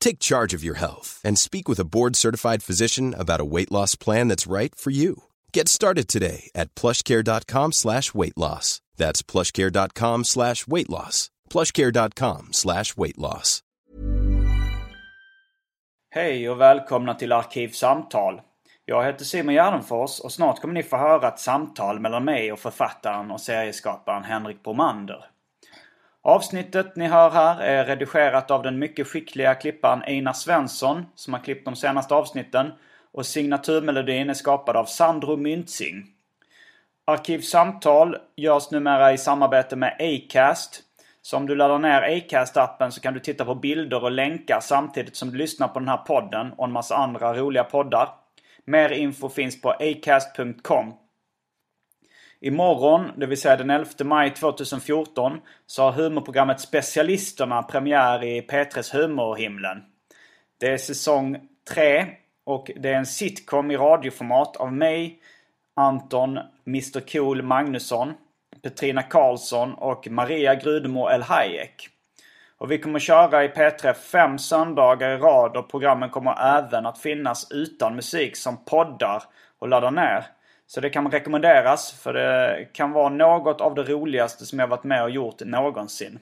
[0.00, 3.96] Take charge of your health and speak with a board-certified physician about a weight loss
[3.96, 5.24] plan that's right for you.
[5.52, 8.80] Get started today at plushcare.com slash weight loss.
[8.96, 11.30] That's plushcare.com slash weight loss.
[11.50, 13.62] plushcare.com slash weight loss.
[16.10, 18.40] Hej och välkomna till Arkivsamtal.
[18.84, 22.58] Jag heter Simon Gärdenfors och snart kommer ni få höra ett samtal mellan mig och
[22.58, 25.24] författaren och serieskaparen Henrik Bromander.
[26.28, 31.40] Avsnittet ni hör här är redigerat av den mycket skickliga klipparen Einar Svensson som har
[31.40, 32.72] klippt de senaste avsnitten
[33.12, 36.06] och signaturmelodin är skapad av Sandro Myntzing.
[37.06, 40.82] Arkivsamtal görs numera i samarbete med Acast.
[41.22, 45.16] Så om du laddar ner Acast-appen så kan du titta på bilder och länkar samtidigt
[45.16, 48.08] som du lyssnar på den här podden och en massa andra roliga poddar.
[48.64, 50.94] Mer info finns på acast.com.
[52.40, 58.92] Imorgon, det vill säga den 11 maj 2014, så har humorprogrammet Specialisterna premiär i P3s
[58.92, 59.82] Humorhimlen.
[60.60, 61.40] Det är säsong
[61.74, 62.06] 3
[62.44, 65.18] och det är en sitcom i radioformat av mig,
[65.76, 68.14] Anton Mr Cool Magnusson,
[68.62, 71.88] Petrina Karlsson och Maria Grudemo El Hayek.
[72.58, 76.98] Och vi kommer köra i P3 fem söndagar i rad och programmen kommer även att
[76.98, 79.22] finnas utan musik som poddar
[79.58, 80.24] och laddar ner.
[80.70, 84.84] Så det kan rekommenderas för det kan vara något av det roligaste som jag varit
[84.84, 86.18] med och gjort någonsin.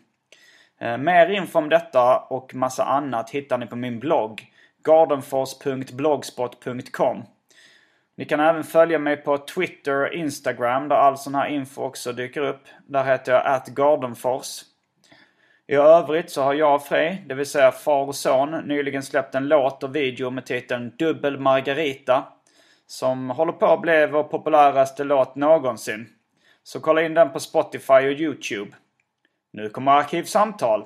[0.81, 4.53] Eh, mer info om detta och massa annat hittar ni på min blogg
[4.85, 7.23] gardenfors.blogspot.com
[8.17, 12.13] Ni kan även följa mig på Twitter och Instagram där all sån här info också
[12.13, 12.63] dyker upp.
[12.87, 14.63] Där heter jag atgardenfors.
[15.67, 19.35] I övrigt så har jag och Frej, det vill säga far och son, nyligen släppt
[19.35, 22.25] en låt och video med titeln Dubbel Margarita.
[22.87, 26.09] Som håller på att bli vår populäraste låt någonsin.
[26.63, 28.71] Så kolla in den på Spotify och Youtube.
[29.53, 30.85] Nu kommer Arkivsamtal.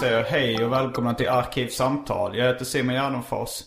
[0.00, 2.36] Säger hej och välkomna till Arkivsamtal.
[2.36, 3.62] Jag heter Simon Gärdenfors.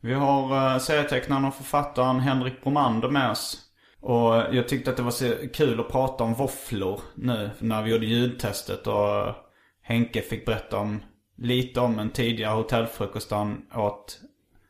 [0.00, 3.62] Vi har eh, serietecknaren och författaren Henrik Bromander med oss.
[4.00, 7.90] Och jag tyckte att det var så kul att prata om våfflor nu när vi
[7.90, 8.86] gjorde ljudtestet.
[8.86, 9.34] Och
[9.82, 11.02] Henke fick berätta om
[11.36, 14.20] lite om en tidigare hotellfrukost han åt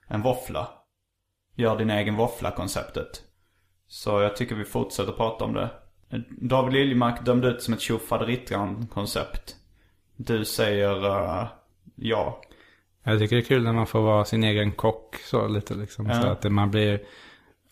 [0.08, 0.68] en våffla.
[1.54, 3.22] Gör din egen våffla-konceptet.
[3.88, 5.70] Så jag tycker vi fortsätter prata om det.
[6.40, 9.56] David Liljemark dömde ut som ett tjofaderittan-koncept.
[10.16, 11.46] Du säger uh,
[11.94, 12.40] ja.
[13.02, 16.06] Jag tycker det är kul när man får vara sin egen kock så lite liksom.
[16.06, 16.22] Ja.
[16.22, 17.00] Så att man blir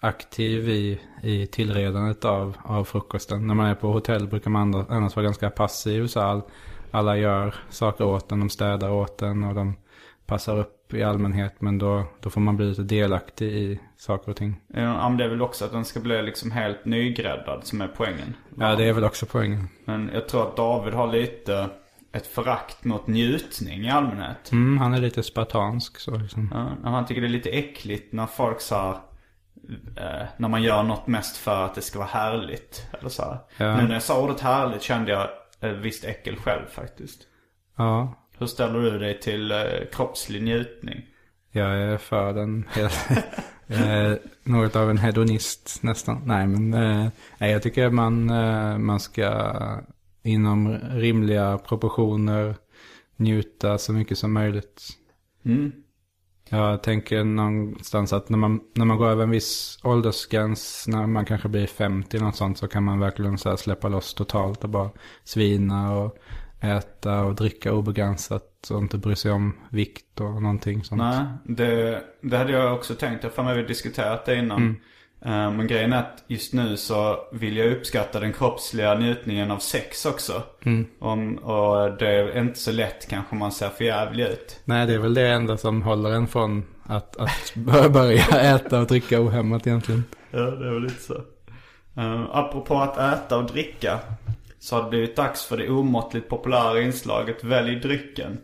[0.01, 3.47] aktiv i, i tillredandet av, av frukosten.
[3.47, 6.07] När man är på hotell brukar man annars vara ganska passiv.
[6.07, 6.43] Så all,
[6.91, 9.75] alla gör saker åt en, de städar åt en och de
[10.27, 11.55] passar upp i allmänhet.
[11.59, 14.61] Men då, då får man bli lite delaktig i saker och ting.
[14.67, 17.89] Ja, men det är väl också att den ska bli liksom helt nygräddad som är
[17.89, 18.37] poängen.
[18.59, 19.69] Ja, det är väl också poängen.
[19.85, 21.71] Men jag tror att David har lite
[22.15, 24.53] ett förakt mot njutning i allmänhet.
[24.53, 26.51] Mm, han är lite spartansk så liksom.
[26.83, 28.93] Ja, han tycker det är lite äckligt när folk så här,
[29.97, 32.87] eh, När man gör något mest för att det ska vara härligt.
[32.99, 33.39] Eller så här.
[33.57, 33.77] Ja.
[33.77, 35.29] Nu när jag sa ordet härligt kände jag
[35.61, 37.21] ett visst äckel själv faktiskt.
[37.77, 39.59] Ja, Hur ställer du dig till eh,
[39.93, 41.07] kroppslig njutning?
[41.51, 42.69] Jag är för den.
[44.43, 46.23] Något av en hedonist nästan.
[46.25, 46.75] Nej, men
[47.39, 49.51] eh, jag tycker man, eh, man ska
[50.25, 52.57] inom rimliga proportioner
[53.17, 54.83] njuta så mycket som möjligt.
[55.45, 55.73] Mm.
[56.49, 61.25] Jag tänker någonstans att när man, när man går över en viss åldersgräns, när man
[61.25, 64.71] kanske blir 50 eller något sånt, så kan man verkligen så släppa loss totalt och
[64.71, 64.91] bara
[65.25, 66.19] svina och
[66.61, 70.99] äta och dricka obegränsat och inte bry sig om vikt och någonting sånt.
[70.99, 73.23] Nej, det, det hade jag också tänkt.
[73.23, 74.63] Jag har för mig vi diskuterat det innan.
[74.63, 74.77] Mm.
[75.25, 79.59] Eh, Men grejen är att just nu så vill jag uppskatta den kroppsliga njutningen av
[79.59, 80.43] sex också.
[80.65, 80.87] Mm.
[81.01, 84.61] Om, och det är inte så lätt kanske man ser för jävlig ut.
[84.65, 87.55] Nej, det är väl det enda som håller en från att, att
[87.93, 90.05] börja- äta och dricka ohämmat egentligen.
[90.31, 91.15] Ja, det är väl lite så.
[91.99, 93.99] Uh, apropå att äta och dricka.
[94.61, 98.39] Så har det blivit dags för det omåttligt populära inslaget Välj drycken.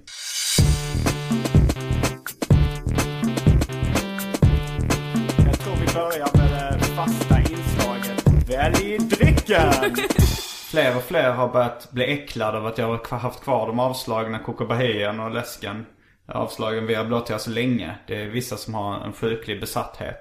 [8.69, 9.73] Drycken!
[10.71, 14.39] Fler och fler har börjat bli äcklade av att jag har haft kvar de avslagna
[14.39, 15.87] Coca Bahien och läsken.
[16.27, 17.95] Avslagen via blåtira så länge.
[18.07, 20.17] Det är vissa som har en sjuklig besatthet.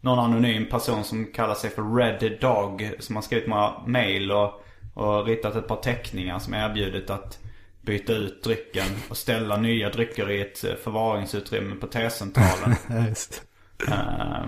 [0.00, 2.90] Någon anonym person som kallar sig för Red Dog.
[2.98, 4.64] Som har skrivit några mail och,
[4.94, 7.38] och ritat ett par teckningar som erbjudit att
[7.82, 12.74] byta ut drycken och ställa nya drycker i ett eh, förvaringsutrymme på T-centralen.
[13.88, 14.46] Eh,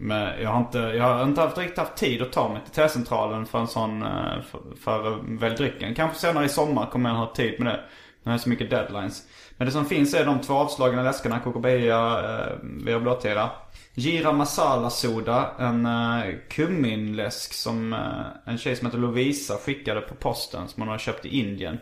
[0.00, 2.72] men jag har inte, jag har inte haft, riktigt haft tid att ta mig till
[2.72, 5.94] T-centralen för en sån, eh, för, för väl drycken.
[5.94, 7.80] Kanske senare i sommar kommer jag ha tid med det.
[8.22, 9.22] Nu det är så mycket deadlines.
[9.56, 13.50] Men det som finns är de två avslagna läskarna, Kokobia, eh, via blåtira.
[13.94, 20.14] Gira Masala Soda, en eh, kumminläsk som eh, en tjej som heter Lovisa skickade på
[20.14, 21.78] posten som hon har köpt i Indien.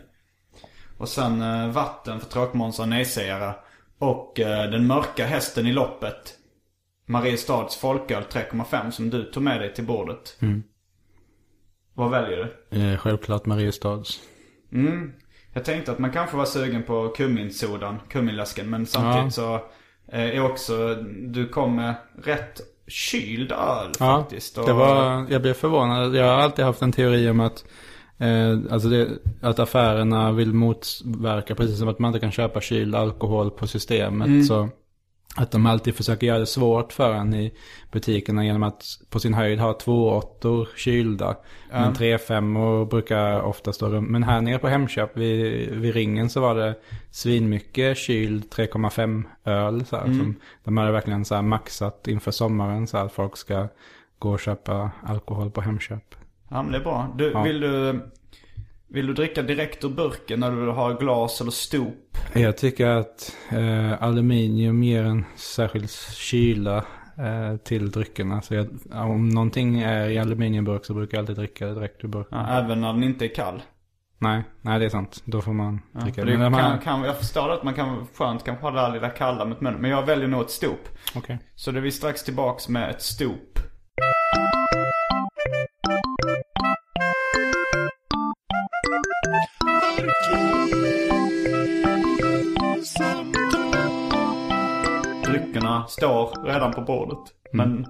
[0.97, 3.53] Och sen eh, vatten för tråkmånsar och nejsägare.
[3.99, 6.38] Och eh, den mörka hästen i loppet.
[7.09, 10.37] Mariestads folköl 3,5 som du tog med dig till bordet.
[11.93, 12.81] Vad väljer du?
[12.81, 14.19] Eh, självklart Mariestads.
[14.71, 15.11] Mm.
[15.53, 18.69] Jag tänkte att man kanske var sugen på kumminsodan, kumminläsken.
[18.69, 19.29] Men samtidigt Ja.
[19.31, 19.55] så
[20.15, 20.95] eh, är också,
[21.27, 24.57] du kom med rätt kyld öl Ja, faktiskt.
[24.57, 26.15] Och, det var, jag blev förvånad.
[26.15, 27.65] Jag har alltid haft en teori om att,
[28.17, 29.07] eh, alltså det,
[29.41, 34.47] att affärerna vill motverka, precis som att man inte kan köpa kyld alkohol på systemet.
[34.47, 34.69] Så
[35.35, 37.53] att de alltid försöker göra det svårt för en i
[37.91, 41.35] butikerna genom att på sin höjd ha två åttor kylda.
[41.71, 44.05] Men tre femmor brukar ofta stå rum.
[44.05, 46.75] Men här nere på Hemköp vid, vid ringen så var det
[47.11, 49.85] svinmycket kyld 3,5 öl.
[49.85, 53.67] Så här, som, de hade verkligen så här maxat inför sommaren så att folk ska
[54.19, 56.15] gå och köpa alkohol på Hemköp.
[56.49, 57.13] Ja men det är bra.
[57.17, 57.43] Du, Ja.
[57.43, 57.99] vill, du,
[58.89, 61.93] vill du dricka direkt ur burken när du har glas eller stop?
[62.33, 66.77] Jag tycker att eh, aluminium ger en särskild kyla
[67.17, 68.41] eh, till dryckerna.
[68.41, 72.07] Så jag, om någonting är i aluminiumburk så brukar jag alltid dricka det direkt ur
[72.07, 72.37] burken.
[72.37, 73.61] Ja, även när den inte är kall?
[74.21, 75.21] Nej, nej det är sant.
[75.25, 76.37] Då får man Ja, dricka det.
[76.37, 79.45] Men kan, kan, jag förstår att man kan skönt kanske ha det här lilla kalla
[79.45, 79.81] mot munnen.
[79.81, 80.77] Men jag väljer nog ett stop.
[81.15, 81.39] okej.
[81.55, 83.59] Så det är vi strax tillbaks med ett stop.
[95.31, 97.19] Dryckerna står redan på bordet.
[97.53, 97.85] Men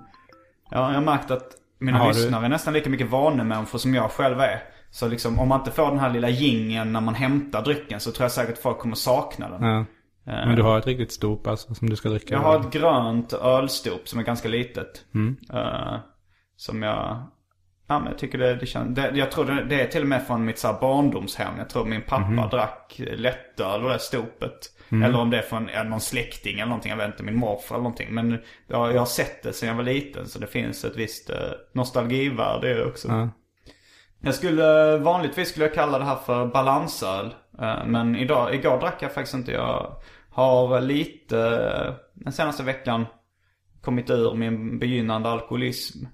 [0.72, 1.48] ja, jag har märkt att
[1.80, 4.64] mina Har du- lyssnare är nästan lika mycket vanemänniskor som jag själv är.
[4.92, 8.12] Så liksom om man inte får den här lilla gingen när man hämtar drycken så
[8.12, 9.64] tror jag säkert folk kommer sakna den.
[9.70, 9.86] Ja.
[10.24, 12.34] Men du har ett riktigt stop alltså som du ska dricka?
[12.34, 15.06] Jag har ett grönt ölstop som är ganska litet.
[15.14, 15.38] Mm.
[15.54, 15.96] Eh,
[16.56, 17.24] som jag...
[17.88, 18.96] Ja men jag tycker det, det känns...
[18.96, 21.54] Det, jag tror det, det är till och med från mitt så här barndomshem.
[21.58, 22.50] Jag tror min pappa Mhm.
[22.50, 24.60] drack lättöl och det stopet.
[24.92, 25.04] Mm.
[25.04, 26.90] Eller om det är från ja, någon släkting eller någonting.
[26.90, 28.14] Jag vet inte, min morfar eller någonting.
[28.14, 30.28] Men jag, jag har sett det sedan jag var liten.
[30.28, 31.36] Så det finns ett visst uh,
[31.74, 33.08] nostalgivärde i det också.
[33.08, 33.30] Ja.
[34.22, 37.36] Jag skulle, vanligtvis skulle jag kalla det här för balansöl.
[37.62, 39.52] Eh, Men idag, igår drack jag faktiskt inte.
[39.52, 39.96] Jag
[40.30, 43.06] har lite, eh, den senaste veckan,
[43.82, 46.06] kommit ur min begynnande alkoholism.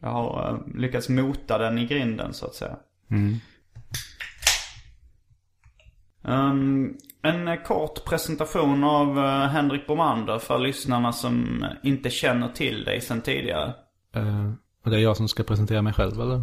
[0.00, 2.76] Jag har eh, lyckats mota den i grinden så att säga.
[3.10, 3.34] Mm.
[6.22, 12.84] Um, en eh, kort presentation av eh, Henrik Bomander för lyssnarna som inte känner till
[12.84, 13.74] dig sedan tidigare.
[14.14, 14.52] Eh,
[14.84, 16.42] och det är jag som ska presentera mig själv eller?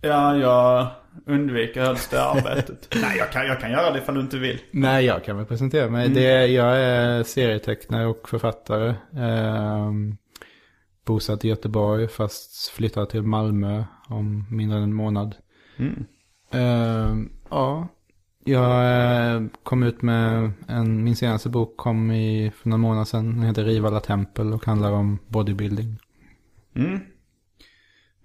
[0.00, 0.88] Ja, jag
[1.26, 2.88] undviker helst det arbetet.
[3.02, 4.60] Nej, jag kan, jag kan göra det ifall du inte vill.
[4.70, 6.08] Nej, jag kan väl presentera mig.
[6.08, 8.94] Det är, jag är serietecknare och författare.
[9.16, 10.16] Ehm,
[11.06, 15.34] bosatt i Göteborg fast flyttar till Malmö om mindre än en månad.
[15.76, 16.04] Mm.
[16.50, 17.88] Ehm, ja,
[18.44, 23.30] jag eh, kom ut med en, min senaste bok kom i, för några månader sedan.
[23.36, 25.98] Den heter Rivala Tempel och handlar om bodybuilding.
[26.76, 27.00] Mm.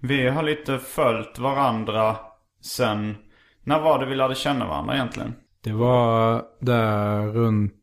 [0.00, 2.16] Vi har lite följt varandra
[2.62, 3.16] sen...
[3.64, 5.34] När var det vi lärde känna varandra egentligen?
[5.64, 7.74] Det var där runt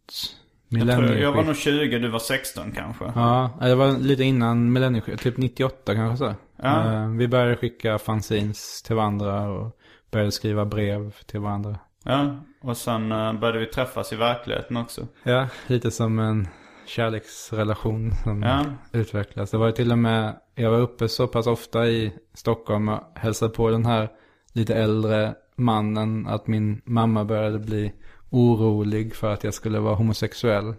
[0.69, 1.63] Jag, tror, jag var nog millennieskiftet.
[1.91, 3.05] 20, du var 16 kanske.
[3.15, 6.35] Ja, det var lite innan millennieskiftet, typ 98 kanske så.
[6.55, 6.93] Ja.
[6.93, 9.77] Eh, Vi började skicka fanzines till varandra och
[10.11, 11.75] började skriva brev till varandra.
[12.07, 15.07] Ja, och sen eh, började vi träffas i verkligheten också.
[15.23, 16.47] Ja, lite som en
[16.85, 18.65] kärleksrelation som Ja.
[18.91, 19.51] utvecklas.
[19.51, 22.99] Det var ju till och med, jag var uppe så pass ofta i Stockholm och
[23.15, 24.09] hälsade på den här
[24.53, 27.93] lite äldre mannen att min mamma började bli
[28.29, 30.73] orolig för att jag skulle vara homosexuell.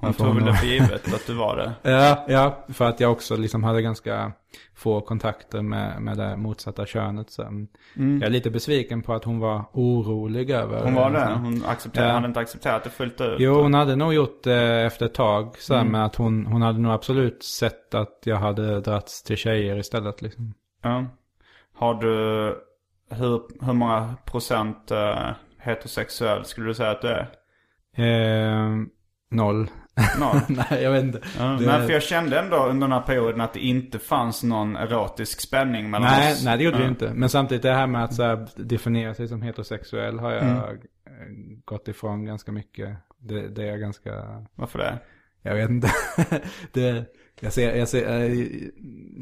[0.00, 1.72] Hon tog väl det för givet att du var det.
[1.90, 4.32] Ja, ja, för att jag också liksom hade ganska
[4.74, 7.30] få kontakter med, med det motsatta könet.
[7.30, 7.42] Så
[7.94, 10.84] Jag är lite besviken på att hon var orolig över Mm.
[10.84, 11.34] Hon var det.
[11.34, 12.14] Hon accepterade, Ja.
[12.14, 13.36] hade inte accepterat det fullt ut.
[13.38, 15.54] Jo, hon hade nog gjort det efter ett tag.
[15.58, 15.88] Så Mm.
[15.92, 20.22] med att hon, hon hade nog absolut sett att jag hade dragits till tjejer istället.
[20.22, 20.54] Liksom.
[20.82, 21.04] Ja.
[21.74, 22.08] Har du,
[23.16, 27.28] hur, hur många procent eh, heterosexuell skulle du säga att du är?
[27.96, 28.70] Eh,
[29.30, 29.70] noll.
[30.48, 31.20] Nej, jag vet inte.
[31.38, 34.42] Ja, Det- Men för jag kände ändå under den här perioden att det inte fanns
[34.42, 36.44] någon erotisk spänning mellan Nej, oss.
[36.44, 36.82] nej, det gjorde ja.
[36.82, 37.12] det inte.
[37.14, 41.60] Men samtidigt det här med att så här, definiera sig som heterosexuell har jag Mm.
[41.64, 42.96] gått ifrån ganska mycket.
[43.18, 44.10] Det, det är ganska...
[44.54, 44.98] Varför det?
[45.42, 45.88] Jag vet inte.
[46.72, 47.04] det,
[47.40, 48.46] jag ser, jag ser eh,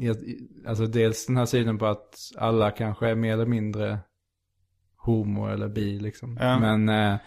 [0.05, 0.17] jag,
[0.67, 3.99] alltså dels den här synen på att alla kanske är mer eller mindre
[4.97, 6.37] homo eller bi liksom.
[6.41, 6.59] Ja.
[6.59, 7.19] Men eh,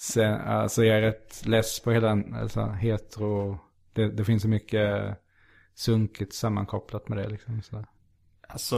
[0.00, 3.58] sen, alltså jag är rätt less på hela alltså hetero,
[3.92, 5.18] det, det finns så mycket
[5.74, 7.62] sunkigt sammankopplat med det liksom.
[7.62, 7.84] Så.
[8.48, 8.76] Alltså,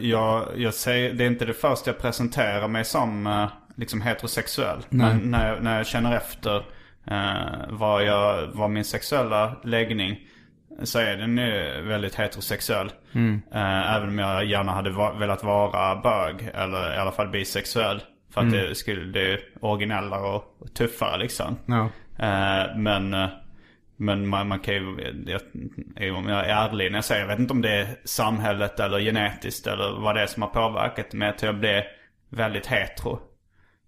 [0.00, 4.78] jag, jag säger, det är inte det första jag presenterar mig som eh, liksom heterosexuell.
[4.88, 5.14] Nej.
[5.14, 6.56] Men när, jag- när jag känner efter
[7.06, 10.18] eh, vad, jag, vad min sexuella läggning
[10.82, 12.92] så är den ju väldigt heterosexuell.
[13.52, 18.02] Eh, även om jag gärna hade va- velat vara bög eller i alla fall bisexuell.
[18.30, 21.58] För att det skulle, det är originellare och tuffare liksom.
[21.66, 21.84] Ja.
[22.18, 23.28] Eh, men eh,
[23.96, 24.96] men man, man kan ju,
[25.26, 25.40] jag,
[25.96, 28.80] jag- om jag är ärlig när jag säger, jag vet inte om det är samhället
[28.80, 31.82] eller genetiskt eller vad det är som har påverkat mig till att bli
[32.28, 33.20] väldigt hetero.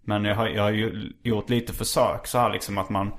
[0.05, 3.11] Men jag har, jag har ju gjort lite försök så här liksom att man,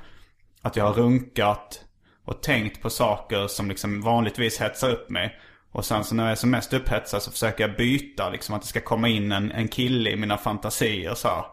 [0.63, 1.85] att jag har runkat
[2.25, 5.39] och tänkt på saker som liksom vanligtvis hetsar upp mig.
[5.75, 8.63] Och sen så när jag är som mest upphetsad så försöker jag byta liksom att
[8.63, 11.45] det ska komma in en, en kille i mina fantasier så här.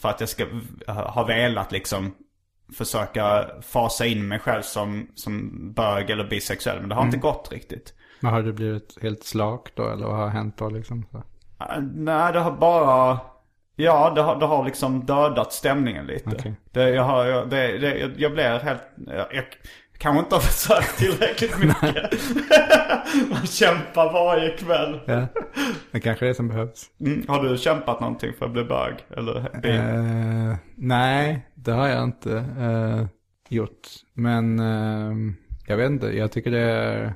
[0.00, 0.46] För att jag ska
[0.86, 2.14] ha velat liksom
[2.76, 6.80] försöka fasa in mig själv som, som bög eller bisexuell.
[6.80, 7.94] Men det har inte gått riktigt.
[8.20, 11.06] Men har du blivit helt slak då eller vad har hänt då liksom?
[11.10, 11.16] Så.
[11.18, 13.20] Äh, Nej, det har bara...
[13.76, 16.30] Ja, det har, det har liksom dödat stämningen lite.
[16.30, 16.54] Okej.
[16.72, 18.82] Det, jag, har, jag, det, det, jag, jag blir helt...
[19.06, 19.44] Jag
[19.98, 22.20] kanske inte har försökt tillräckligt mycket.
[23.30, 25.00] Man kämpar varje kväll.
[25.06, 25.26] Ja,
[25.90, 26.86] det kanske är det som behövs.
[27.00, 28.94] Mm, har du kämpat någonting för att bli bög?
[29.10, 29.68] Eller bi?
[29.70, 33.06] Eh, nej, det har jag inte eh,
[33.48, 33.88] gjort.
[34.12, 35.34] Men eh,
[35.66, 37.14] jag vet inte, jag tycker det är...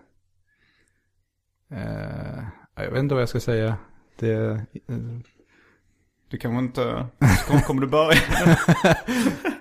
[1.73, 2.45] Eh,
[2.75, 3.77] jag vet inte vad jag ska säga.
[4.19, 4.61] Det,
[6.31, 7.07] Du kanske inte...
[7.67, 8.19] Kommer du börja?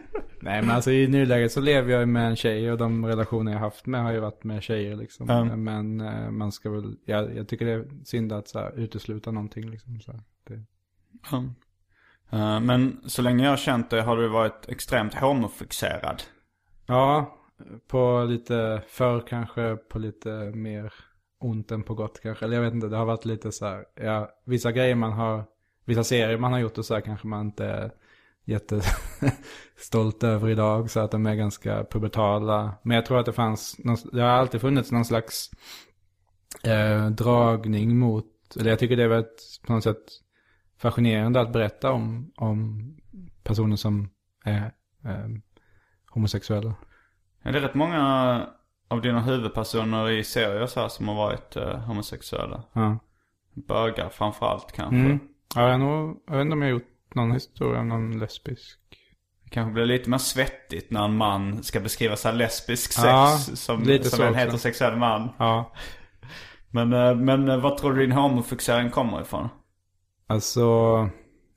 [0.47, 3.59] nej men alltså i nuläget så lever jag med en tjej och de relationer jag
[3.59, 5.29] haft med har ju varit med tjejer liksom.
[5.29, 5.63] Mm.
[5.63, 9.31] Men eh, man ska väl, jag, jag tycker det är synd att så här, utesluta
[9.31, 10.01] någonting liksom.
[10.01, 10.21] Så här.
[10.47, 10.63] det,
[11.31, 11.43] Ja.
[12.29, 16.23] Eh, Men så länge jag har känt dig har du varit extremt homofixerad.
[16.85, 17.37] Ja,
[17.87, 20.93] på lite förr kanske, på lite mer
[21.39, 22.45] ont än på gott kanske.
[22.45, 25.43] Eller jag vet inte, det har varit lite så här, ja, vissa grejer man har,
[25.85, 27.91] vissa serier man har gjort och så här kanske man inte
[28.47, 30.89] jättestolt över idag.
[30.89, 32.73] Så att de är ganska pubertala.
[32.83, 35.49] Men jag tror att det fanns, någon, det har alltid funnits någon slags
[36.63, 38.25] eh, dragning mot,
[38.59, 40.03] eller jag tycker det är väldigt på något sätt
[40.77, 42.83] fascinerande att berätta om, om
[43.43, 44.09] personer som
[44.45, 44.73] är
[45.05, 45.27] eh,
[46.09, 46.75] homosexuella.
[47.43, 48.47] Är det rätt många
[48.87, 52.63] av dina huvudpersoner i serier så här som har varit eh, homosexuella?
[52.73, 52.99] Ja.
[53.53, 54.95] Bögar framförallt kanske.
[54.95, 55.19] Mm.
[55.55, 58.79] Ja, jag, nog, jag vet inte om jag har gjort någon historia om någon lesbisk.
[59.43, 63.37] Det kanske blir lite mer svettigt när en man ska beskriva sig lesbisk sex Ja,
[63.53, 64.39] som, lite som så en också.
[64.39, 65.29] heterosexuell man.
[65.39, 65.73] Ja,
[66.71, 69.49] Men, eh, men eh, vad tror du din homofixering kommer ifrån?
[70.29, 71.09] alltså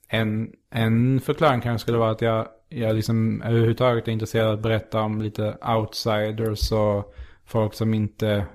[0.08, 4.62] en, en förklaring kanske skulle vara att jag, jag liksom överhuvudtaget är intresserad av att
[4.62, 7.14] berätta om lite outsiders och
[7.46, 8.46] folk som inte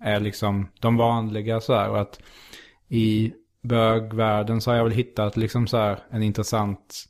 [0.00, 1.90] är liksom de vanliga så här.
[1.90, 2.20] Och att
[2.88, 3.32] i
[3.62, 7.04] bögvärlden så har jag väl hittat liksom så här en intressant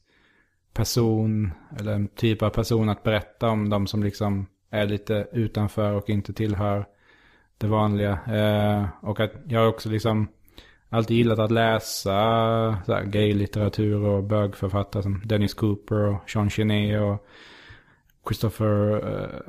[0.73, 5.93] person eller en typ av person att berätta om de som liksom är lite utanför
[5.93, 6.87] och inte tillhör
[7.59, 8.19] det vanliga.
[8.27, 10.29] Eh, och att jag har också liksom
[10.89, 12.13] alltid gillat att läsa
[12.87, 17.27] så här, gay-litteratur och bögförfattare som Dennis Cooper och Sean Genet och
[18.29, 19.05] Christopher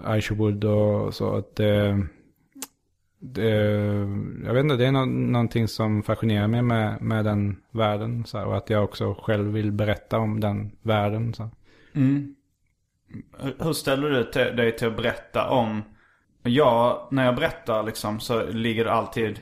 [0.05, 1.35] eh, Isherwood och så.
[1.35, 1.97] Att, eh,
[3.25, 3.49] det,
[4.45, 8.25] jag vet inte, det är nå någonting som fascinerar mig med, med den världen.
[8.25, 11.33] Så här, och att jag också själv vill berätta om den världen.
[11.33, 11.49] Så.
[11.93, 12.35] Mm.
[13.59, 15.81] Hur ställer du dig till att berätta om...
[16.43, 19.39] Jag, när jag berättar liksom så ligger det alltid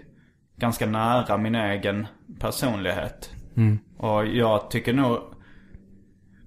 [0.56, 2.08] ganska nära min egen
[2.40, 3.34] personlighet.
[3.56, 3.80] Mm.
[3.98, 5.18] Och jag tycker nog...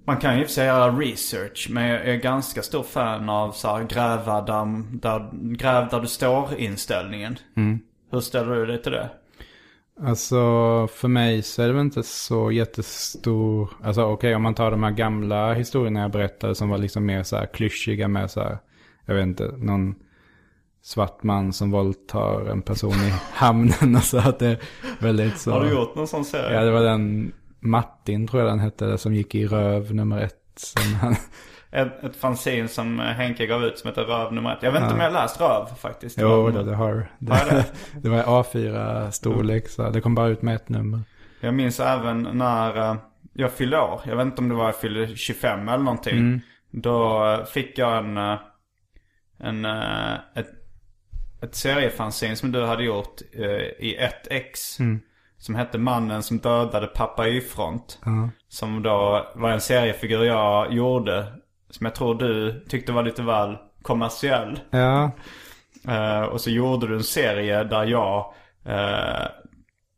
[0.06, 3.28] Man kan ju i och för sig göra research, men jag är ganska stor fan
[3.28, 7.38] av så här gräva där, där, gräv där du står inställningen.
[7.56, 7.80] Mm.
[8.11, 9.11] Hur ställer du dig till det?
[10.00, 10.37] Alltså
[10.92, 14.70] för mig så är det väl inte så jättestor, alltså okej okay, om man tar
[14.70, 18.40] de här gamla historierna jag berättade som var liksom mer så här klyschiga med så
[18.40, 18.58] här,
[19.06, 19.94] jag vet inte, någon
[20.82, 24.58] svart man som våldtar en person i hamnen och så att det är
[24.99, 25.50] väldigt så.
[25.50, 26.54] Har du gjort någon sån serie?
[26.54, 27.32] Ja det var den
[27.64, 30.40] Martin tror jag den hette, som gick i röv nummer ett.
[30.56, 31.16] Som han...
[31.71, 34.62] ett, ett fanzine som Henke gav ut som heter Röv nummer ett.
[34.62, 34.94] Jag vet inte ja.
[34.94, 36.18] om jag har läst Röv faktiskt.
[36.21, 37.64] Jo, det, det har det, har det?
[38.02, 41.00] det var A4-storlek så det kom bara ut med ett nummer.
[41.40, 42.97] Jag minns även när uh,
[43.33, 44.00] jag fyllde år.
[44.06, 46.18] Jag vet inte om det var jag fyllde 25 eller någonting.
[46.18, 46.40] Mm.
[46.71, 48.38] Då fick jag en, uh,
[49.38, 49.64] en
[50.35, 50.50] ett,
[51.42, 53.21] ett seriefanzine som du hade gjort
[53.78, 54.80] i 1X.
[54.80, 55.00] Mm.
[55.44, 57.98] Som hette Mannen som dödade pappa Y-front.
[58.04, 58.28] Ja.
[58.48, 61.26] Som då var en seriefigur jag gjorde.
[61.70, 64.60] Som jag tror du tyckte var lite väl kommersiell.
[64.70, 65.10] Ja.
[65.88, 68.34] Uh, och så gjorde du en serie där jag...
[68.66, 69.26] Uh,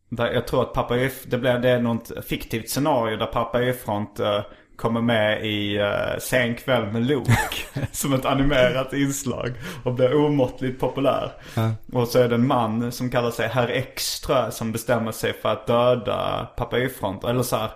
[0.09, 1.11] där jag tror att pappa Y...
[1.27, 4.41] Det blev det är något fiktivt scenario där pappa Y-front uh,
[4.77, 7.33] kommer med i uh, Sen kväll med Luke.
[7.93, 9.53] som ett animerat inslag.
[9.85, 11.33] Och blir omåttligt populär.
[11.55, 11.71] Ja.
[11.93, 14.51] Och så är det en man som kallar sig Herr jag.
[14.51, 17.25] Som bestämmer sig för att döda pappa Y-front.
[17.25, 17.71] Eller så här,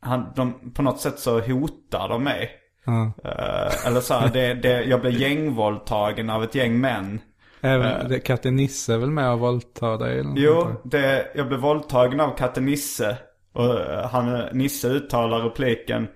[0.00, 2.50] han, de, på något sätt så hotar de mig.
[2.84, 3.12] Ja.
[3.24, 7.20] Uh, eller så här, det, det, jag blir gängvåldtagen av ett gäng män.
[7.60, 10.24] Även, det, katten Nisse är väl med och våldtar dig?
[10.36, 13.16] Jo, det, jag blev våldtagen av katten Nisse.
[13.52, 16.08] Och uh, han, Nisse uttalar repliken.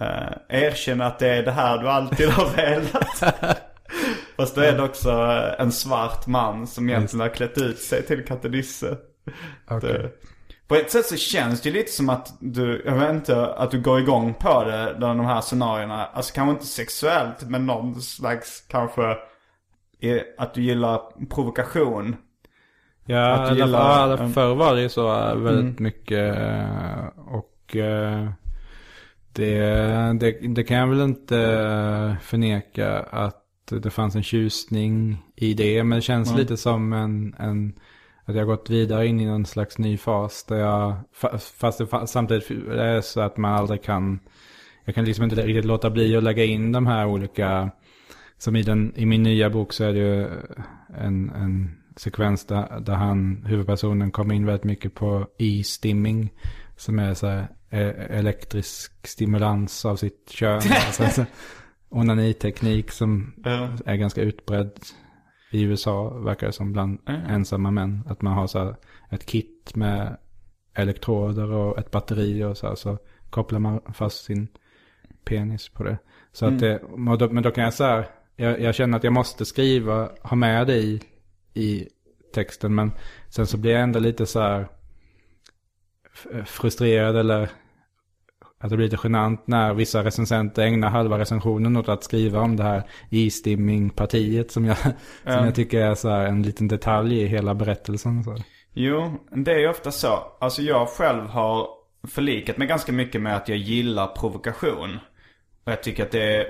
[0.00, 3.62] Uh, erkänn att det är det här du alltid har velat.
[4.36, 5.10] Fast då är det också
[5.58, 8.96] en svart man som egentligen har klätt ut sig till katten Nisse.
[9.70, 9.92] Okej.
[9.92, 10.10] Det-
[10.68, 13.70] På ett sätt så känns det ju lite som att du, jag vet inte, att
[13.70, 16.06] du går igång på det, de här scenarierna.
[16.06, 19.16] Alltså kanske inte sexuellt, men någon slags kanske,
[20.38, 21.00] att du gillar
[21.30, 22.16] provokation.
[23.06, 25.82] Ja, Att du gillar- fall, förr var det ju så äh, väldigt Mm.
[25.84, 26.36] mycket.
[27.16, 27.76] Och
[29.32, 29.58] det,
[30.20, 33.38] det, det kan jag väl inte förneka att
[33.70, 35.84] det fanns en tjusning i det.
[35.84, 36.40] Men det känns Mm.
[36.40, 37.72] lite som en, en,
[38.24, 40.44] att jag har gått vidare in i någon slags ny fas.
[40.44, 44.20] Där jag, fa- fast det samtidigt är så att man aldrig kan,
[44.84, 47.70] jag kan liksom inte riktigt låta bli att lägga in de här olika
[48.38, 50.26] som i, den, i min nya bok så är det ju
[50.98, 56.32] en, en sekvens där, där han, huvudpersonen kommer in väldigt mycket på e-stimming.
[56.76, 60.54] Som är så här, eh, elektrisk stimulans av sitt kön.
[60.86, 61.24] alltså, så,
[61.88, 63.68] onaniteknik som Ja.
[63.86, 64.70] är ganska utbredd
[65.50, 67.20] i USA verkar det som bland Mm.
[67.30, 68.02] ensamma män.
[68.08, 68.76] Att man har så här
[69.10, 70.16] ett kit med
[70.74, 72.98] elektroder och ett batteri och så här, så
[73.30, 74.48] kopplar man fast sin
[75.24, 75.98] penis på det.
[76.32, 76.82] Så att det,
[77.18, 80.36] då, men då kan jag så här, jag, jag känner att jag måste skriva, ha
[80.36, 81.02] med det i,
[81.54, 81.88] i
[82.34, 82.74] texten.
[82.74, 82.92] Men
[83.28, 84.68] sen så blir jag ändå lite så här
[86.14, 87.48] f- frustrerad eller
[88.58, 92.56] att det blir lite genant när vissa recensenter ägnar halva recensionen åt att skriva om
[92.56, 94.92] det här e-stimming-partiet som jag, som
[95.24, 95.44] Ja.
[95.44, 98.24] jag tycker är så här en liten detalj i hela berättelsen.
[98.24, 98.36] Så.
[98.74, 100.36] Jo, det är ju ofta så.
[100.40, 101.68] Alltså jag själv har
[102.08, 104.98] förlikat mig ganska mycket med att jag gillar provokation.
[105.64, 106.46] Och jag tycker att det är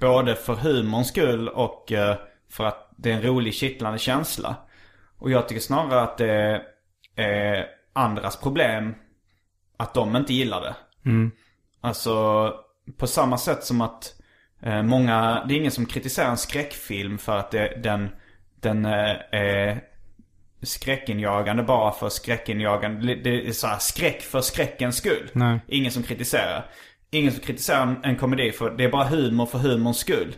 [0.00, 2.16] både för humorns skull och eh,
[2.50, 4.56] för att det är en rolig kittlande känsla.
[5.18, 6.62] Och jag tycker snarare att det
[7.16, 8.94] är andras problem
[9.76, 10.74] att de inte gillar det.
[11.04, 11.30] Mm.
[11.80, 12.54] Alltså
[12.96, 14.20] på samma sätt som att
[14.62, 18.08] eh, många, det är ingen som kritiserar en skräckfilm för att det, den,
[18.60, 19.80] den eh, är
[20.62, 23.14] skräckinjagande bara för skräckinjagande.
[23.14, 25.30] Det är så här skräck för skräckens skull.
[25.32, 25.60] Nej.
[25.68, 26.66] Ingen som kritiserar.
[27.10, 30.34] Ingen som kritiserar en, en komedi för det är bara humor för humorns skull.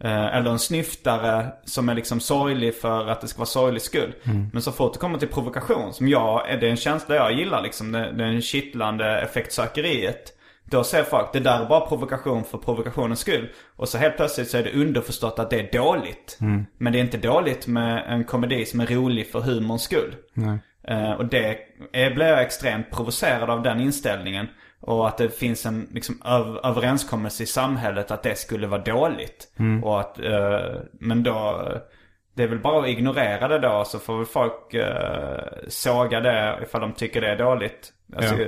[0.00, 4.14] Eh, eller en snyftare som är liksom sorglig för att det ska vara sorglig skull.
[4.52, 7.62] Men så fort det kommer till provokation, som jag, är det en känsla jag gillar
[7.62, 7.92] liksom.
[7.92, 10.32] Det, är en kittlande effektsökeriet.
[10.64, 13.48] Då säger folk, det där är bara provokation för provokationens skull.
[13.76, 16.36] Och så helt plötsligt så är det underförstått att det är dåligt.
[16.78, 20.14] Men det är inte dåligt med en komedi som är rolig för humorns skull.
[20.34, 20.58] Nej.
[20.88, 21.58] Eh, och det
[21.92, 24.46] är, blir jag extremt provocerad av den inställningen.
[24.86, 29.48] Och att det finns en liksom, öv- överenskommelse i samhället att det skulle vara dåligt.
[29.84, 31.68] Och att, eh, men då,
[32.34, 36.58] det är väl bara att ignorera det då så får väl folk uh, såga det
[36.62, 37.92] ifall de tycker det är dåligt.
[38.16, 38.46] Alltså, Ja.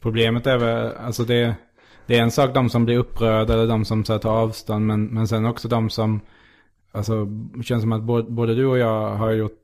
[0.00, 1.54] Problemet är väl, alltså det,
[2.06, 4.86] det är en sak de som blir upprörda eller de som så här, tar avstånd.
[4.86, 6.20] Men, men sen också de som,
[6.92, 9.60] alltså det känns som att både, både du och jag har gjort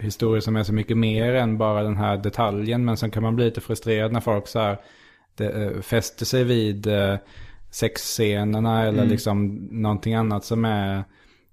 [0.00, 2.84] historier som är så mycket mer än bara den här detaljen.
[2.84, 4.76] Men sen kan man bli lite frustrerad när folk så här
[5.34, 7.16] det, eh, fäster sig vid eh,
[7.70, 11.04] sexscenerna eller liksom någonting annat som är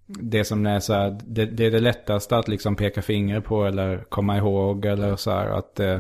[0.08, 3.66] det som är så här, det, det är det lättaste att liksom peka finger på
[3.66, 6.00] eller komma ihåg eller så här att eh,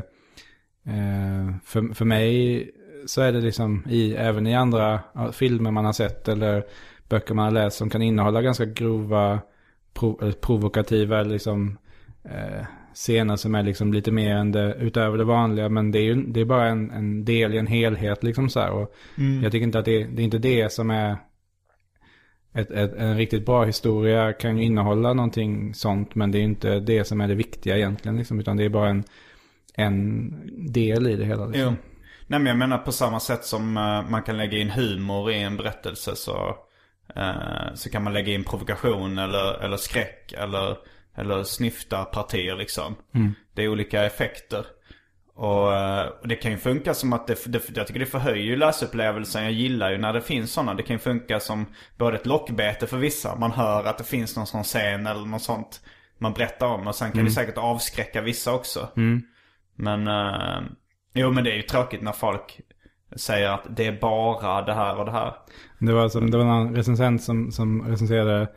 [0.85, 2.71] eh, för, för mig
[3.05, 4.99] så är det liksom i, även i andra
[5.31, 6.63] filmer man har sett eller
[7.09, 9.39] böcker man har läst som kan innehålla ganska grova
[9.93, 11.77] prov, provokativa liksom
[12.23, 12.65] eh,
[12.99, 15.69] scener som är liksom lite mer än det, utöver det vanliga.
[15.69, 18.59] Men det är ju det är bara en, en del i en helhet liksom så
[18.59, 18.71] här.
[18.71, 18.95] Och
[19.43, 21.17] Jag tycker inte att det, det är inte det som är
[22.53, 26.15] ett, ett, en riktigt bra historia kan ju innehålla någonting sånt.
[26.15, 28.39] Men det är inte det som är det viktiga egentligen liksom.
[28.39, 29.03] Utan det är bara en,
[29.73, 30.33] en
[30.73, 31.45] del i det hela.
[31.45, 31.63] Liksom.
[31.63, 31.75] Jo.
[32.27, 35.41] Nej men jag menar på samma sätt som eh, man kan lägga in humor i
[35.41, 36.55] en berättelse så,
[37.15, 40.77] eh, så kan man lägga in provokation eller, eller skräck eller,
[41.15, 42.95] eller snyfta partier liksom.
[43.53, 44.65] Det är olika effekter.
[45.33, 48.43] Och, eh, och det kan ju funka som att det, det, jag tycker det förhöjer
[48.43, 49.43] ju läsupplevelsen.
[49.43, 50.73] Jag gillar ju när det finns sådana.
[50.73, 51.65] Det kan ju funka som
[51.97, 53.35] både ett lockbete för vissa.
[53.35, 55.81] Man hör att det finns någon sån scen eller något sånt
[56.17, 56.87] man berättar om.
[56.87, 58.89] Och sen kan det säkert avskräcka vissa också.
[59.75, 60.61] Men, eh,
[61.13, 62.61] jo men det är ju tråkigt när folk
[63.15, 65.33] säger att det är bara det här och det här.
[65.79, 68.47] Det var, som, det var en recensent som, som recenserade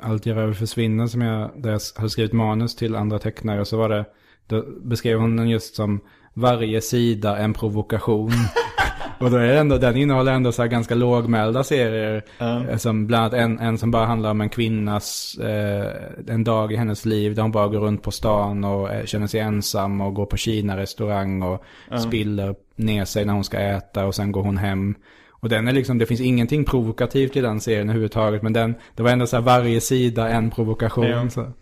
[0.00, 3.60] Allt jag rör försvinner som jag, där jag hade skrivit manus till andra tecknare.
[3.60, 4.04] Och så var det,
[4.46, 6.00] då beskrev hon den just som
[6.34, 8.30] varje sida en provokation.
[9.20, 12.22] och då är det ändå, den innehåller ändå så här ganska lågmälda serier.
[12.70, 15.92] eh, Som bland annat en, en som bara handlar om en kvinnas, eh,
[16.28, 17.34] en dag i hennes liv.
[17.34, 20.36] Där hon bara går runt på stan och eh, känner sig ensam och går på
[20.36, 21.64] Kina-restaurang och
[22.00, 24.94] spiller ner sig när hon ska äta och sen går hon hem.
[25.42, 28.42] Och den är liksom, det finns ingenting provokativt i den serien överhuvudtaget.
[28.42, 31.06] Men den, det var ändå så här varje sida en provokation.
[31.06, 31.30] Ja.
[31.30, 31.52] Så.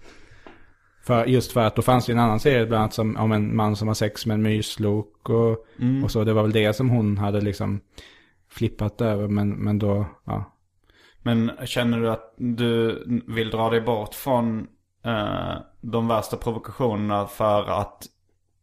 [1.02, 3.56] För, just för att då fanns det en annan serie bland annat som, om en
[3.56, 5.66] man som har sex med en myslok och,
[6.04, 6.24] och så.
[6.24, 7.80] Det var väl det som hon hade liksom
[8.50, 9.28] flippat över.
[9.28, 10.56] Men, men då, ja.
[11.22, 14.66] Men känner du att du vill dra dig bort från
[15.04, 18.06] eh, de värsta provokationerna för att,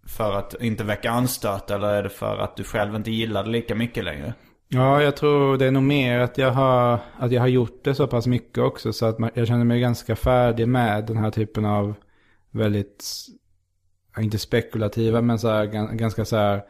[0.07, 1.71] för att inte väcka anstöt?
[1.71, 4.33] Eller är det för att du själv inte gillar det lika mycket längre?
[4.69, 7.95] Ja, jag tror det är nog mer att jag har, att jag har gjort det
[7.95, 8.93] så pass mycket också.
[8.93, 11.93] Så att man, jag känner mig ganska färdig med den här typen av
[12.51, 13.05] väldigt,
[14.17, 16.63] inte spekulativa, men så här, ganska så här,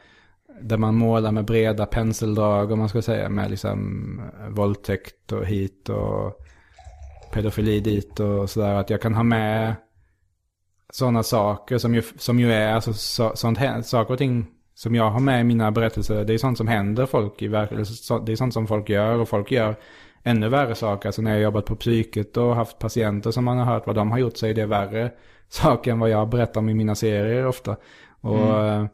[0.62, 3.30] där man målar med breda penseldrag om man ska säga.
[3.30, 6.46] Med liksom eh, våldtäkt och hit och
[7.34, 8.74] pedofili dit och sådär.
[8.74, 9.76] Att jag kan ha med
[10.90, 15.10] sådana saker som ju, som ju är, alltså så, sånt, saker och ting som jag
[15.10, 16.24] har med i mina berättelser.
[16.26, 18.26] Det är sånt som händer folk i verkligheten.
[18.26, 19.76] Det är sånt som folk gör och folk gör
[20.24, 21.10] ännu värre saker.
[21.10, 24.12] Alltså när jag jobbat på psyket och haft patienter som man har hört vad de
[24.12, 25.12] har gjort så är det värre
[25.50, 27.76] saker än vad jag berättar om i mina serier ofta.
[28.22, 28.86] Och, eh,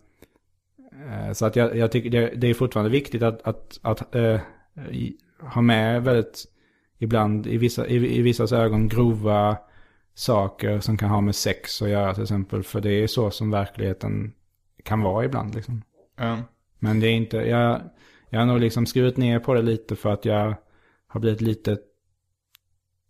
[1.33, 4.15] Så att jag, jag tycker det, det är fortfarande viktigt att, att, att
[4.91, 5.17] i-
[5.53, 6.45] ha med väldigt,
[6.99, 9.57] ibland i vissa, i, i vissas ögon grova
[10.15, 12.63] saker som kan ha med sex att göra till exempel.
[12.63, 14.33] För det är så som verkligheten
[14.83, 15.83] kan vara ibland liksom.
[16.17, 16.37] Ja.
[16.79, 17.81] Men det är inte, jag,
[18.29, 20.55] jag har nog liksom skurit ner på det lite för att jag
[21.07, 21.77] har blivit lite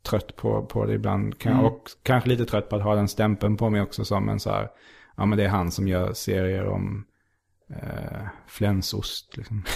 [0.04, 1.40] trött på, på det ibland.
[1.40, 4.40] Kan, Och kanske lite trött på att ha den stämpeln på mig också som en
[4.40, 4.70] så här,
[5.18, 7.06] ja men det är han som gör serier om
[7.70, 9.64] eh, flänsost liksom.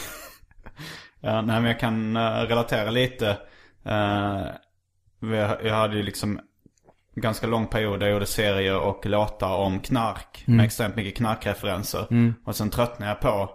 [1.19, 3.37] Ja, nej men jag kan eh, relatera lite.
[3.85, 4.47] Uh,
[5.63, 6.39] jag hade ju liksom
[7.21, 10.43] ganska lång period där jag gjorde serier och låtar om knark.
[10.45, 12.05] Med extremt mycket knarkreferenser.
[12.45, 13.49] Och sen tröttnade jag på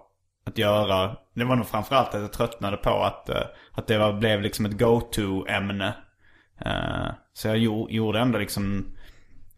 [0.46, 4.12] att göra, det var nog framförallt att jag tröttnade på att, eh, att det var,
[4.12, 5.94] blev liksom ett go-to-ämne.
[6.64, 8.86] Eh, så jag gjo- gjorde ändå liksom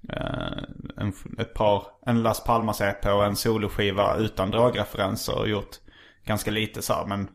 [0.09, 0.59] eh,
[0.97, 5.77] en, ett par, en Las Palmas EP och en soloskiva utan drogreferenser och gjort
[6.25, 7.29] ganska lite så här, men,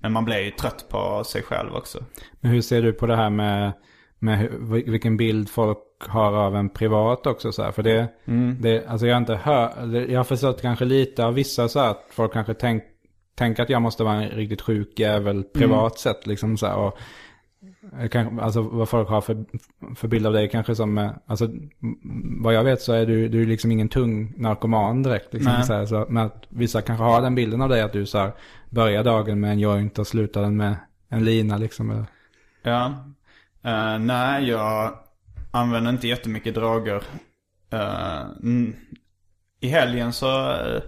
[0.00, 2.04] men man blir ju trött på sig själv också.
[2.40, 3.72] Men hur ser du på det här med,
[4.18, 4.48] med
[4.86, 7.72] vilken bild folk har av en privat också så här?
[7.72, 8.08] För det,
[8.60, 9.72] det alltså jag har inte hört,
[10.08, 12.82] jag har förstått kanske lite av vissa så här att folk kanske tänk,
[13.34, 16.76] tänker att jag måste vara en riktigt sjuk jävel privat sett liksom så här.
[16.76, 16.98] Och,
[18.40, 19.44] alltså vad folk har för,
[19.96, 21.48] för bild av dig kanske som, alltså
[22.42, 25.32] vad jag vet så är du, du är liksom ingen tung narkoman direkt.
[25.32, 25.64] Liksom, Nej.
[25.64, 28.18] så här, så, men att vissa kanske har den bilden av dig att du så
[28.18, 28.32] här,
[28.70, 30.76] börjar dagen med en joint och slutar den med
[31.08, 31.90] en lina liksom.
[31.90, 32.04] Eller,
[32.64, 32.94] Ja.
[33.62, 34.98] Eh, nej, jag...
[35.54, 37.02] använder inte jättemycket droger.
[38.42, 38.76] Mm.
[39.60, 40.82] I helgen så eh,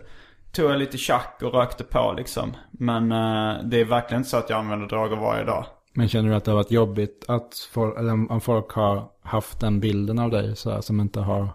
[0.52, 2.56] tog jag lite tjack och rökte på liksom.
[2.70, 5.66] Men eh, det är verkligen inte så att jag använder droger varje dag.
[5.94, 9.60] Men känner du att det har varit jobbigt att folk, eller om folk har haft
[9.60, 11.48] den bilden av dig så här, som inte har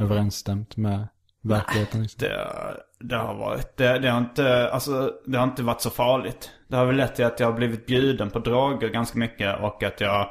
[0.00, 1.08] överensstämt med
[1.42, 2.02] verkligheten?
[2.02, 2.18] Liksom?
[2.20, 2.48] Det,
[3.00, 6.50] det har varit, det, det, har inte, alltså, det har inte varit så farligt.
[6.68, 9.82] Det har väl lett till att jag har blivit bjuden på droger ganska mycket och
[9.82, 10.28] att jag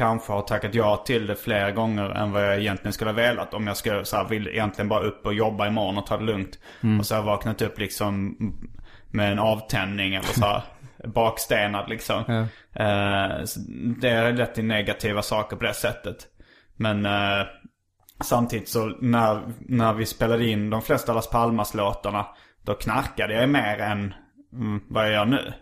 [0.00, 3.54] kanske har tackat ja till det fler gånger än vad jag egentligen skulle ha velat.
[3.54, 6.24] Om jag skulle, så här, vill egentligen bara upp och jobba imorgon och ta det
[6.24, 6.58] lugnt.
[6.98, 8.36] Och så har jag vaknat upp liksom
[9.10, 10.62] med en avtändning eller så här,
[11.04, 12.24] bakstenad liksom.
[12.26, 13.46] Ja.
[13.46, 13.60] Så
[14.00, 16.16] det har lett till negativa saker på det sättet.
[16.76, 17.46] Men eh,
[18.20, 22.26] samtidigt så när, när vi spelade in de flesta Las Palmas-låtarna.
[22.64, 24.14] Då knarkade jag mer än
[24.52, 25.52] mm, vad jag gör nu.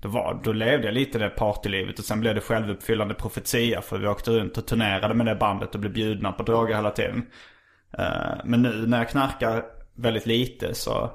[0.00, 3.82] Då, var, då levde jag lite det partylivet och sen blev det självuppfyllande profetia.
[3.82, 6.90] För vi åkte runt och turnerade med det bandet och blev bjudna på droger hela
[6.90, 7.26] tiden.
[7.98, 11.10] Eh, men nu när jag knarkar väldigt lite så,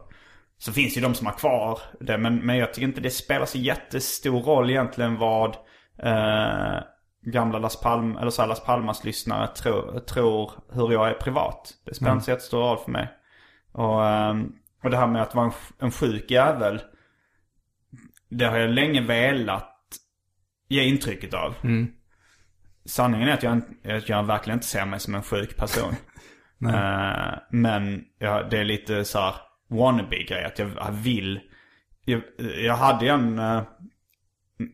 [0.58, 2.18] så finns ju de som har kvar det.
[2.18, 5.58] Men, men jag tycker inte det spelar så jättestor roll egentligen vad
[6.04, 6.84] eh,
[7.26, 11.74] gamla Las, Palm, eller så här Las Palmas-lyssnare tror, tror hur jag är privat.
[11.86, 13.08] Det spelar inte så jättestor roll för mig.
[13.72, 14.52] Och, ehm,
[14.84, 16.82] och det här med att vara en, en sjuk jävel.
[18.34, 19.70] Det har jag länge velat
[20.70, 21.56] ge intrycket av.
[22.86, 23.62] Sanningen är att jag,
[23.98, 25.96] att jag verkligen inte ser mig som en sjuk person.
[26.74, 29.34] Eh, men ja, det är lite så här
[29.70, 30.44] wannabe-grej.
[30.46, 31.40] Att jag, jag vill.
[32.06, 32.22] Jag,
[32.58, 33.40] jag hade en,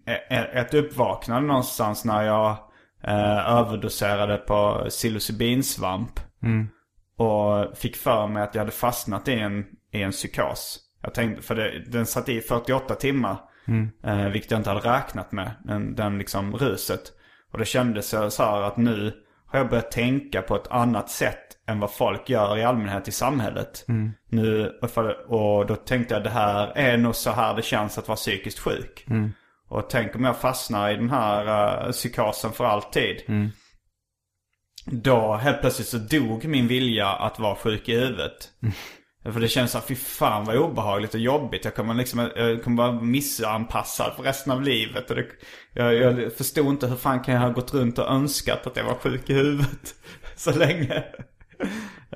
[0.06, 2.50] e- ett uppvaknande någonstans när jag
[3.04, 6.20] eh, överdoserade på psilocybinsvamp.
[7.18, 10.80] Och fick för mig att jag hade fastnat i en, i en psykos.
[11.02, 13.38] Jag tänkte, för det, den satt i 48 timmar.
[14.04, 15.52] Eh, vilket jag inte hade räknat med.
[15.64, 17.02] Den, den liksom ruset.
[17.52, 19.14] Och det kändes så här att nu
[19.48, 23.12] har jag börjat tänka på ett annat sätt än vad folk gör i allmänhet i
[23.12, 23.86] samhället.
[24.30, 24.80] Nu,
[25.28, 28.60] och då tänkte jag det här är nog så här det känns att vara psykiskt
[28.60, 29.06] sjuk.
[29.70, 33.22] Och tänk om jag fastnar i den här uh, psykosen för alltid.
[34.86, 38.50] Då helt plötsligt så dog min vilja att vara sjuk i huvudet.
[39.34, 41.66] För det känns såhär, fy fan vad obehagligt och jobbigt.
[41.66, 45.10] Jag kommer liksom, jag kommer vara missanpassad för resten av livet.
[45.10, 45.26] Och det,
[45.74, 48.84] jag, jag förstod inte hur fan kan jag ha gått runt och önskat att jag
[48.84, 49.96] var sjuk i huvudet
[50.36, 51.04] så länge.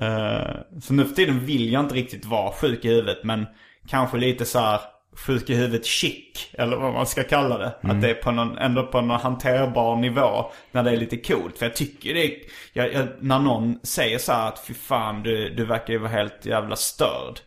[0.02, 3.24] Uh, så nu för tiden vill jag inte riktigt vara sjuk i huvudet.
[3.24, 3.46] Men
[3.88, 4.80] kanske lite så här
[5.16, 6.50] sjuk i huvudet chic.
[6.54, 7.76] Eller vad man ska kalla det.
[7.82, 10.52] Att det är på någon, ändå på någon hanterbar nivå.
[10.72, 11.58] När det är lite coolt.
[11.58, 12.32] För jag tycker det är,
[12.74, 16.12] jag, jag, när någon säger så här att fy fan du, du verkar ju vara
[16.12, 17.40] helt jävla störd.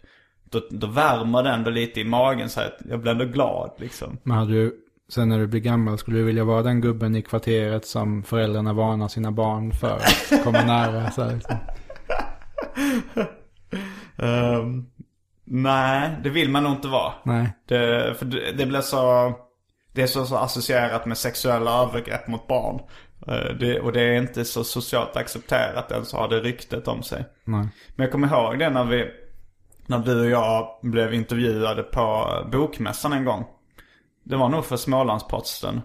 [0.51, 4.19] Då, då värmer det ändå lite i magen så att jag blir ändå glad liksom.
[4.23, 4.77] Men hade du,
[5.09, 8.73] sen när du blir gammal, skulle du vilja vara den gubben i kvarteret som föräldrarna
[8.73, 11.11] varnar sina barn för att komma nära?
[11.11, 11.57] Så här, liksom.
[14.19, 14.87] Ehm,
[15.47, 17.13] nej, det vill man nog inte vara.
[17.23, 17.49] Nej.
[17.69, 19.33] Det, för det, det blir så...
[19.93, 22.81] Det är så, så associerat med sexuella övergrepp mot barn.
[23.27, 27.25] Eh, det, och det är inte så socialt accepterat ens har det ryktet om sig.
[27.45, 27.69] Nej.
[27.97, 29.11] Men jag kommer ihåg det när vi...
[29.89, 33.45] När du och jag blev intervjuade på Bokmässan en gång.
[34.25, 35.81] Det var nog för Smålandsposten.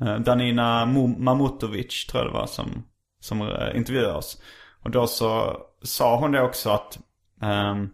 [0.00, 0.86] Eh, Danina
[1.18, 2.84] Mamutovic tror jag det var som,
[3.20, 4.42] som eh, intervjuade oss.
[4.82, 6.98] Och då så sa hon det också att
[7.42, 7.90] ehm,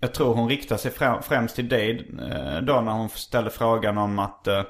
[0.00, 3.98] jag tror hon riktar sig frä- främst till dig eh, då när hon ställde frågan
[3.98, 4.62] om att eh,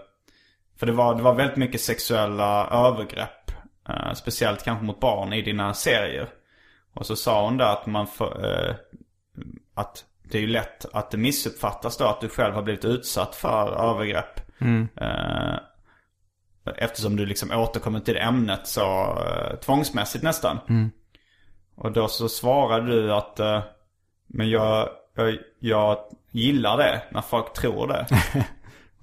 [0.78, 3.50] För det var, det var väldigt mycket sexuella övergrepp
[3.88, 6.28] eh, Speciellt kanske mot barn i dina serier.
[6.94, 8.74] Och så sa hon där att man eh,
[9.74, 13.34] Att det är ju lätt att det missuppfattas då att du själv har blivit utsatt
[13.34, 14.40] för övergrepp.
[15.00, 15.58] Eh,
[16.76, 19.18] Eftersom du liksom återkommer till ämnet så
[19.64, 20.58] tvångsmässigt nästan.
[21.76, 23.40] Och då så svarade du att
[24.36, 25.98] Men jag, jag, jag
[26.30, 28.06] gillar det när folk tror det.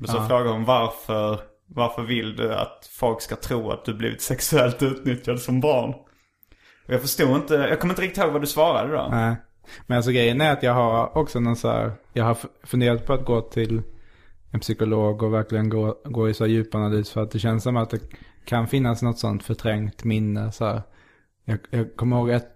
[0.01, 4.21] Och så frågade hon varför, varför vill du att folk ska tro att du blivit
[4.21, 5.89] sexuellt utnyttjad som barn?
[6.87, 9.07] Och jag förstod inte, jag kommer inte riktigt ihåg vad du svarade då.
[9.11, 9.35] Nej.
[9.87, 13.13] Men alltså grejen är att jag har också någon så här, jag har funderat på
[13.13, 13.81] att gå till
[14.51, 17.77] en psykolog och verkligen gå, gå i så här djupanalys för att det känns som
[17.77, 17.99] att det
[18.45, 20.81] kan finnas något sånt förträngt minne så här.
[21.45, 22.50] Jag, jag kommer ihåg ett,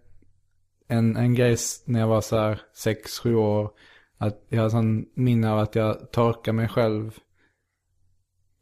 [0.88, 3.72] en, en grej när jag var så här 6-7 år.
[4.18, 7.20] Att jag har sån minne av att jag torkar mig själv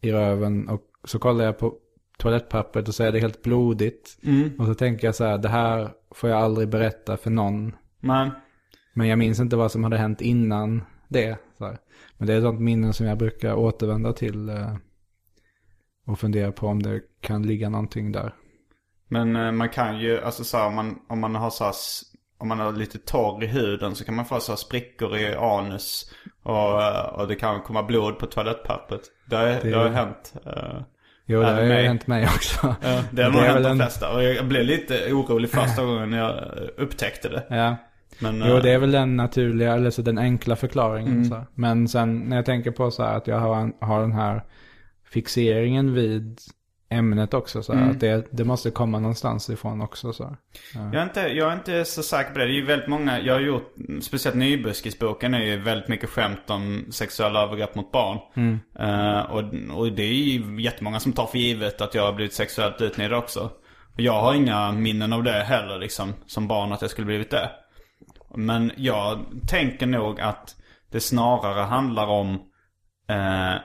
[0.01, 1.77] i röven och så kollar jag på
[2.17, 4.17] toalettpappret och så är det helt blodigt.
[4.59, 7.75] Och så tänker jag så här, det här får jag aldrig berätta för någon.
[7.99, 8.31] Men,
[8.93, 11.37] Men jag minns inte vad som hade hänt innan det.
[12.17, 14.49] Men det är sånt minne som jag brukar återvända till.
[14.49, 14.75] Eh,
[16.05, 18.33] och fundera på om det kan ligga någonting där.
[19.13, 21.73] Men eh, man kan ju, alltså så här, om man, om man har så här,
[22.37, 25.35] om man har lite torr i huden så kan man få så här sprickor i
[25.35, 26.11] anus.
[26.43, 29.01] Och, eh, och det kan komma blod på toalettpappret.
[29.29, 30.33] Det, har- det, har hänt.
[30.45, 30.81] eh,
[31.25, 31.87] Jo, det har ju mig.
[31.87, 32.75] hänt mig också.
[32.81, 34.13] Ja, det har Det nog är hänt de en- flesta.
[34.15, 36.43] Och jag blev lite orolig första gången när jag
[36.77, 37.43] upptäckte det.
[37.49, 37.75] Ja.
[38.19, 41.11] Men, Jo, det är väl den naturliga, eller så den enkla förklaringen.
[41.13, 41.25] Mm.
[41.25, 41.45] Så.
[41.55, 44.43] Men sen när jag tänker på så här att jag har, har den här
[45.05, 46.39] fixeringen vid
[46.93, 47.63] ämnet också.
[47.63, 47.91] Så Mm.
[47.91, 50.13] Att det, det måste komma någonstans ifrån också.
[50.13, 50.23] Så.
[50.23, 50.35] här.
[50.73, 52.45] Jag är, inte, jag är inte så säker på det.
[52.45, 56.49] Det är ju väldigt många, jag har gjort, speciellt Nybuskisboken är ju väldigt mycket skämt
[56.49, 58.17] om sexuella övergrepp mot barn.
[58.79, 59.43] Eh, och,
[59.77, 63.13] och det är ju jättemånga som tar för givet att jag har blivit sexuellt utnyttjad
[63.13, 63.51] också.
[63.93, 67.31] Och jag har inga minnen av det heller liksom, som barn att jag skulle blivit
[67.31, 67.49] det.
[68.35, 70.55] Men jag tänker nog att
[70.91, 72.33] det snarare handlar om
[73.09, 73.55] eh,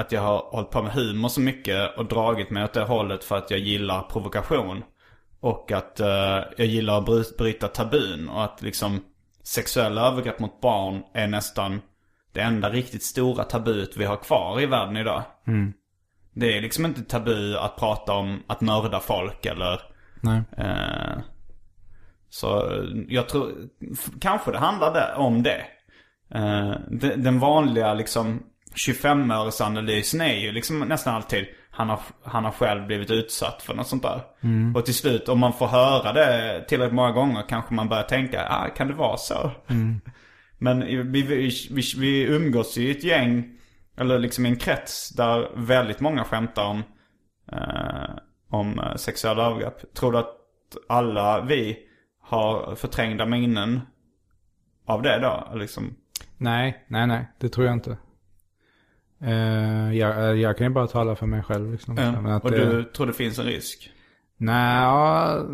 [0.00, 3.24] att jag har hållit på med humor så mycket och dragit mig åt det hållet
[3.24, 4.84] för att jag gillar provokation.
[5.40, 9.04] Och att eh, jag gillar att bry- bryta tabun och att liksom
[9.42, 11.80] sexuella övergrepp mot barn är nästan
[12.32, 15.22] det enda riktigt stora tabut vi har kvar i världen idag.
[16.34, 19.80] Det är liksom inte tabu att prata om att mörda folk eller
[20.20, 20.42] Nej.
[20.58, 21.18] Eh,
[22.28, 22.72] så
[23.08, 23.52] jag tror,
[24.20, 25.62] kanske det handlar om det.
[26.90, 28.42] De, den vanliga liksom
[28.74, 33.86] 25-öresanalysen är ju liksom nästan alltid han har, han har själv blivit utsatt för något
[33.86, 34.22] sånt där.
[34.74, 38.46] Och till slut om man får höra det tillräckligt många gånger kanske man börjar tänka,
[38.48, 39.50] ah, kan det vara så?
[40.58, 43.58] Men vi, vi, vi, vi umgås ju i ett gäng,
[43.96, 46.82] eller liksom i en krets där väldigt många skämtar om,
[47.52, 48.10] eh,
[48.50, 49.94] om eh, sexuella övergrepp.
[49.94, 50.36] Tror du att
[50.88, 51.78] alla vi
[52.22, 53.80] har förträngda minnen
[54.86, 55.58] av det då?
[55.58, 55.96] Liksom,
[56.36, 57.28] nej, nej, nej.
[57.38, 57.96] Det tror jag inte.
[59.22, 61.72] Eh, jag, jag kan ju bara tala för mig själv.
[61.72, 61.94] Liksom.
[61.94, 63.90] Men att och du tror det finns en risk?
[64.36, 65.46] Nej, ja,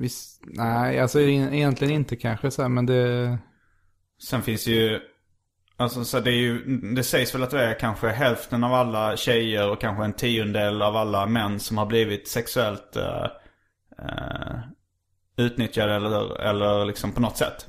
[0.00, 3.38] visst, nej, alltså e- egentligen inte kanske så här, men det...
[4.22, 5.00] Sen finns ju,
[5.76, 9.16] alltså så det är ju, det sägs väl att det är kanske hälften av alla
[9.16, 13.24] tjejer och kanske en tiondel av alla män som har blivit sexuellt eh,
[13.98, 14.58] eh,
[15.36, 17.66] utnyttjade eller, eller liksom på något sätt.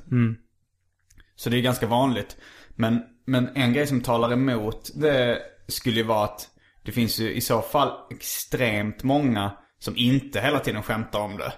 [1.36, 2.36] Så det är ganska vanligt.
[2.80, 5.38] Men, men en grej som talar emot det
[5.68, 6.48] skulle ju vara att
[6.82, 11.52] det finns ju i så fall extremt många som inte hela tiden skämtar om det.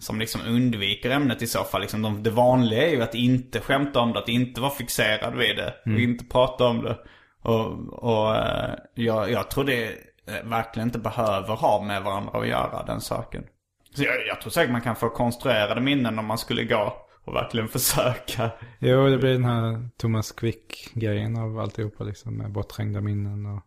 [0.00, 1.80] Som liksom undviker ämnet i så fall.
[1.80, 5.34] Liksom de, det vanliga är ju att inte skämta om det, att inte vara fixerad
[5.36, 5.74] vid det.
[5.94, 6.98] Och inte prata om det.
[7.42, 9.84] Och, och eh, jag, jag tror det
[10.26, 13.44] eh, verkligen inte behöver ha med varandra att göra, den saken.
[13.94, 17.34] Så jag, jag tror säkert man kan få konstruerade minnen om man skulle gå och
[17.34, 18.50] verkligen försöka.
[18.78, 23.62] Jo, det blir den här Thomas Quick-grejen av alltihopa liksom med bortträngda minnen och...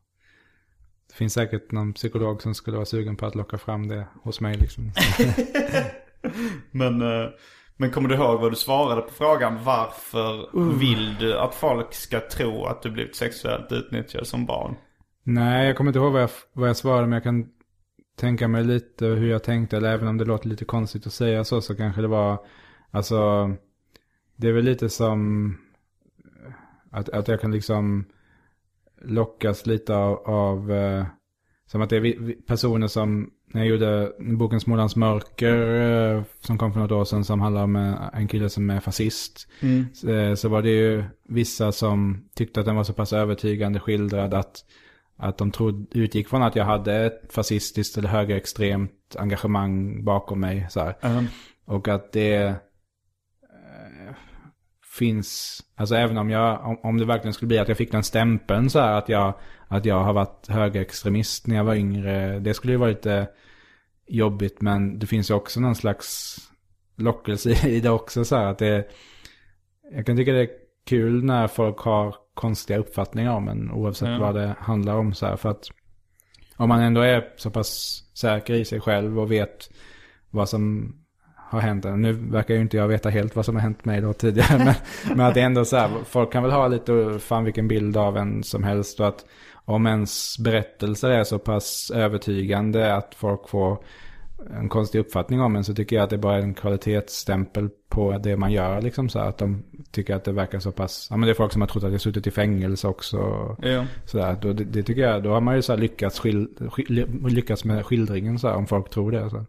[1.08, 4.42] Det finns säkert någon psykolog som skulle vara sugen på att locka fram det hos
[4.42, 4.92] mig liksom.
[6.72, 7.30] Men, eh,
[7.78, 9.64] men kommer du ihåg vad du svarade på frågan?
[9.64, 14.76] Varför vill du att folk ska tro att du blivit sexuellt utnyttjad som barn?
[15.24, 17.48] Nej, jag kommer inte ihåg vad jag, vad jag svarade, men jag kan
[18.20, 19.78] tänka mig lite hur jag tänkte.
[19.78, 22.46] Eller även om det låter lite konstigt att säga så, så kanske det var,
[22.92, 23.52] alltså,
[24.36, 25.54] det är väl lite som
[26.92, 28.06] att, att jag kan liksom
[29.02, 31.06] lockas lite av, av eh,
[31.68, 35.82] som att det är personer som, när jag gjorde boken Smålands mörker,
[36.16, 38.80] eh, som kom för något år sedan, som handlar om eh, en kille som är
[38.80, 39.48] fascist.
[39.94, 43.80] Så, eh, så var det ju vissa som tyckte att den var så pass övertygande
[43.80, 44.56] skildrad att,
[45.18, 50.68] att de trodde, utgick från att jag hade ett fascistiskt eller högerextremt engagemang bakom mig.
[50.70, 50.96] Så här.
[51.66, 52.56] Och att det
[54.98, 58.04] finns, alltså även om jag, om, om det verkligen skulle bli att jag fick den
[58.04, 59.34] stämpeln så här att jag,
[59.68, 62.40] att jag har varit högerextremist när jag var yngre.
[62.40, 63.28] Det skulle ju vara lite
[64.08, 66.38] jobbigt men det finns ju också någon slags
[66.96, 68.88] lockelse i det också så här att det,
[69.92, 70.50] jag kan tycka det är
[70.86, 74.20] kul när folk har konstiga uppfattningar om en oavsett Ja.
[74.20, 75.70] vad det handlar om så här för att
[76.58, 79.70] om man ändå är så pass säker i sig själv och vet
[80.30, 80.94] vad som
[81.50, 81.86] har hänt.
[81.96, 84.58] Nu verkar ju inte jag veta helt vad som har hänt mig då tidigare.
[84.66, 84.74] Men,
[85.18, 87.98] men att det är ändå så här, folk kan väl ha lite, fan vilken bild
[87.98, 89.00] av en som helst.
[89.00, 89.26] Och att
[89.66, 93.78] om ens berättelser är så pass övertygande att folk får
[94.60, 98.18] en konstig uppfattning om en så tycker jag att det bara är en kvalitetsstämpel på
[98.18, 98.82] det man gör.
[98.82, 101.36] Liksom så här, att de tycker att det verkar så pass, ja men det är
[101.36, 103.18] folk som har trott att jag suttit i fängelse också.
[103.62, 103.86] Ja.
[104.06, 107.66] Sådär, då, det, det tycker jag, då har man ju så lyckats, skil, skil, lyckats
[107.66, 109.30] med skildringen så här, om folk tror det.
[109.30, 109.46] Så.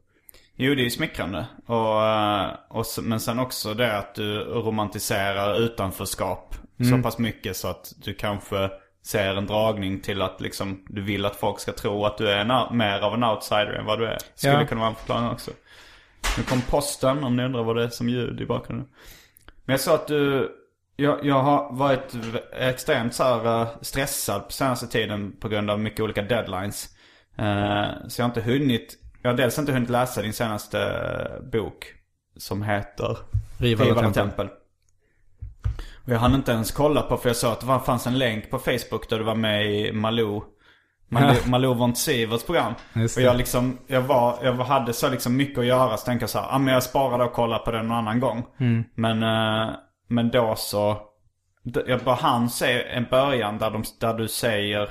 [0.61, 1.47] Jo, det är ju smickrande.
[1.67, 6.55] Och, eh, och, men sen också det att du romantiserar utanförskap
[6.91, 8.71] så pass mycket så att du kanske
[9.07, 12.39] ser en dragning till att liksom du vill att folk ska tro att du är
[12.39, 14.19] en, mer av en outsider än vad du är.
[14.35, 14.67] Skulle Ja.
[14.67, 15.51] kunna vara en förklaring också.
[16.39, 18.89] Nu kom posten om ni undrar vad det är som ljud i bakgrunden.
[19.65, 20.51] Men jag sa att du,
[20.97, 22.15] jag, jag har varit
[22.53, 26.89] extremt så här eh, stressad på senaste tiden på grund av mycket olika deadlines.
[27.37, 31.51] Eh, så jag har inte hunnit, jag har dels inte hunnit läsa din senaste eh,
[31.51, 31.95] bok.
[32.37, 33.19] Som heter
[33.59, 34.49] Rival och Rival och Tempel.
[34.49, 34.59] Tempel.
[36.05, 38.51] Och jag hann inte ens kolla på för jag sa att det fanns en länk
[38.51, 40.43] på Facebook där du var med i Malou.
[41.09, 42.75] Malou, Malou von Siverts program.
[42.95, 46.31] Och jag liksom, jag var, jag hade så liksom mycket att göra så tänkte jag
[46.31, 48.47] så här, ah, men jag sparar det och kollar på det någon annan gång.
[48.59, 48.85] Mm.
[48.95, 49.75] Men, eh,
[50.09, 50.99] men då så,
[51.87, 54.89] jag bara hann se en början där, de, där du säger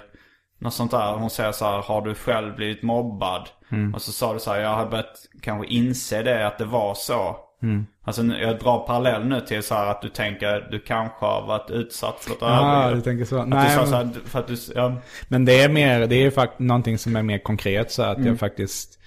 [0.60, 1.14] något sånt där.
[1.14, 3.50] Hon säger så här, har du själv blivit mobbad?
[3.72, 3.94] Mm.
[3.94, 6.94] Och så sa du så här, jag har börjat kanske inse det att det var
[6.94, 7.38] så.
[7.64, 7.86] Mm.
[8.04, 11.70] Alltså jag drar parallell nu till så här att du tänker, du kanske har varit
[11.70, 13.38] utsatt för ett Ja, du tänker så.
[13.38, 14.94] Att du Nej, sa men- så här, för att du, ja.
[15.28, 18.28] Men det är mer, det är faktiskt någonting som är mer konkret så att Mm.
[18.30, 19.00] jag faktiskt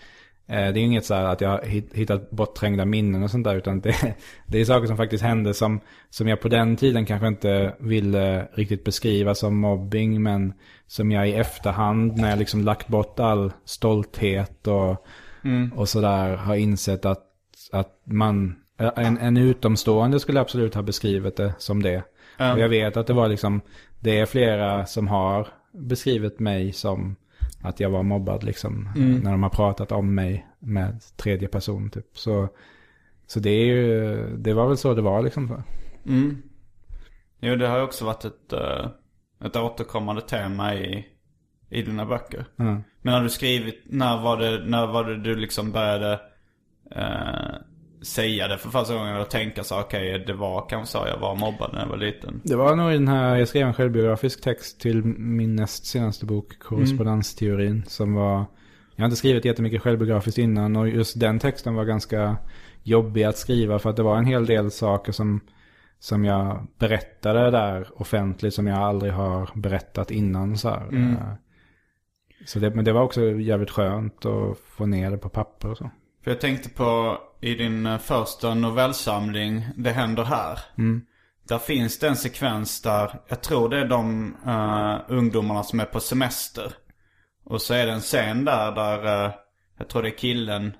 [0.51, 3.57] det är inget så här att jag har hit- hittat bortträngda minnen och sånt där.
[3.57, 4.15] Utan det,
[4.47, 5.81] det är saker som faktiskt hände som,
[6.11, 10.23] som jag på den tiden kanske inte ville riktigt beskriva som mobbing.
[10.23, 10.53] Men
[10.87, 15.07] som jag i efterhand när jag liksom lagt bort all stolthet och,
[15.45, 15.73] Mm.
[15.73, 17.25] och sådär har insett att,
[17.73, 18.57] att man,
[18.97, 22.03] en, en utomstående skulle absolut ha beskrivit det som det.
[22.39, 22.53] Ja.
[22.53, 23.61] Och jag vet att det var liksom,
[24.01, 27.17] det är flera som har beskrivit mig som
[27.61, 28.89] att jag var mobbad liksom.
[28.97, 32.19] När de har pratat om mig med tredje person typ.
[32.19, 32.49] Så,
[33.27, 35.63] så det är ju, det var väl så det var liksom.
[36.07, 36.43] Mm.
[37.41, 38.87] Jo, det har också varit ett, eh,
[39.45, 41.07] ett återkommande tema i,
[41.69, 42.47] i dina böcker.
[42.57, 42.83] Ja.
[43.03, 46.21] Men har du skrivit, när var det, när var det du liksom började
[46.91, 47.55] eh,
[48.03, 51.37] säga det för första gången och tänka så okej det var kanske så jag var
[51.37, 52.41] mobbad när jag var liten.
[52.45, 56.27] Det var nog i den här, jag skrev en självbiografisk text till min näst senaste
[56.27, 58.45] bok, Korrespondensteorin, som var,
[58.97, 62.37] jag har inte skrivit jättemycket självbiografiskt innan och just den texten var ganska
[62.83, 65.41] jobbig att skriva för att det var en hel del saker som,
[65.99, 70.95] som jag berättade där offentligt som jag aldrig har berättat innan så här.
[70.95, 71.35] Eh,
[72.47, 75.77] Så det, men det var också jävligt skönt att få ner det på papper och
[75.79, 75.91] så.
[76.25, 80.59] För jag tänkte på i din eh, första novellsamling, Det händer här.
[81.49, 85.85] Där finns det en sekvens där, jag tror det är de eh, ungdomarna som är
[85.85, 86.73] på semester.
[87.45, 89.33] Och så är det en scen där, där eh,
[89.79, 90.77] jag tror det är killen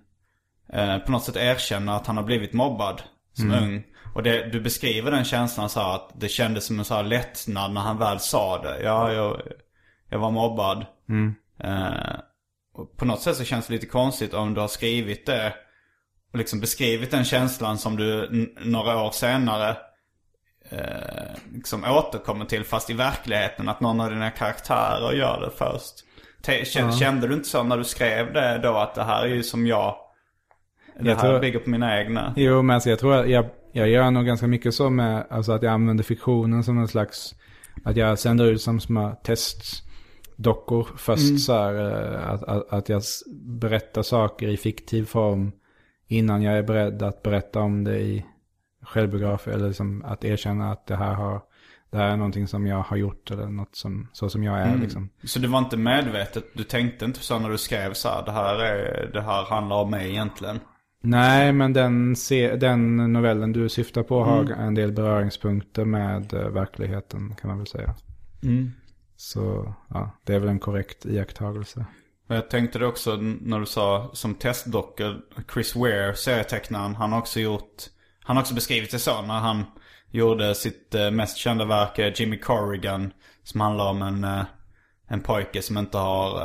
[0.73, 3.03] eh, på något sätt erkänner att han har blivit mobbad
[3.33, 3.85] som ung.
[4.15, 7.03] Och det, du beskriver den känslan så här att det kändes som en så här
[7.03, 8.83] lättnad när han väl sa det.
[8.83, 9.41] Ja, jag,
[10.09, 10.87] jag var mobbad.
[12.75, 15.55] Och på något sätt så känns det lite konstigt om du har skrivit det
[16.35, 18.29] liksom beskrivit den känslan som du
[18.65, 19.77] några år senare
[20.71, 20.79] eh,
[21.55, 25.95] liksom återkommer till fast i verkligheten att någon av dina karaktärer gör det först.
[26.43, 29.29] Te- kände, kände du inte så när du skrev det då att det här är
[29.29, 29.97] ju som jag,
[31.01, 32.35] det Jag här tror- bygger på mina egna?
[32.37, 35.53] Jo, men alltså jag tror att jag, jag gör nog ganska mycket så med, alltså
[35.53, 37.35] att jag använder fiktionen som en slags,
[37.85, 43.03] att jag sänder ut som små testdockor först så här, eh, att, att, att jag
[43.61, 45.53] berättar saker i fiktiv form
[46.11, 48.25] innan jag är beredd att berätta om det i
[48.83, 51.43] självbiografi, eller liksom att erkänna att det här har,
[51.91, 54.77] det här är någonting som jag har gjort eller något som, så som jag är
[54.77, 55.09] liksom.
[55.25, 58.33] Så det var inte medvetet, du tänkte inte så när du skrev så här, det
[58.33, 60.61] här, är, det här handlar om mig egentligen?
[61.03, 66.49] Nej, men den, se, den novellen du syftar på har en del beröringspunkter med eh,
[66.49, 67.95] verkligheten kan man väl säga.
[69.17, 71.87] Så ja, det är väl en korrekt iakttagelse.
[72.31, 75.21] Och jag tänkte det också när du sa som testdockor.
[75.53, 77.83] Chris Ware, serietecknaren, han har också gjort...
[78.21, 79.65] Han har också beskrivit det så när han
[80.11, 83.13] gjorde sitt eh, mest kända verk, eh, Jimmy Corrigan.
[83.43, 84.45] Som handlar om en, eh,
[85.09, 86.41] en pojke som inte har...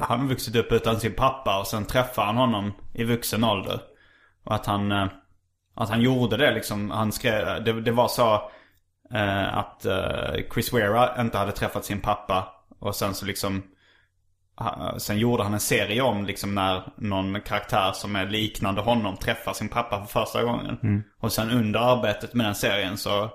[0.00, 3.80] han har vuxit upp utan sin pappa och sen träffar han honom i vuxen ålder.
[4.44, 4.92] Och att han...
[5.74, 6.90] att han gjorde det liksom.
[6.90, 7.64] Han skrev...
[7.64, 8.50] Det, det var så
[9.50, 9.86] att
[10.54, 12.48] Chris Ware inte hade träffat sin pappa.
[12.78, 13.62] Och sen så liksom...
[14.98, 19.52] Sen gjorde han en serie om liksom när någon karaktär som är liknande honom träffar
[19.52, 21.04] sin pappa för första gången.
[21.20, 23.30] Och sen under arbetet med den serien så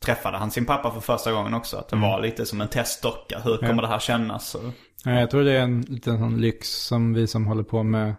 [0.00, 1.76] träffade han sin pappa för första gången också.
[1.76, 3.40] Att det var lite som en testdocka.
[3.44, 4.54] Hur kommer det här kännas?
[4.54, 4.72] Och,
[5.04, 8.14] Ja, jag tror det är en liten sån lyx som vi som håller på med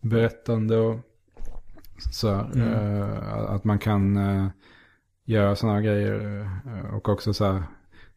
[0.00, 0.96] berättande och
[2.12, 2.28] så.
[2.30, 4.46] eh, att man kan eh,
[5.24, 7.62] göra sådana grejer eh, och också så här,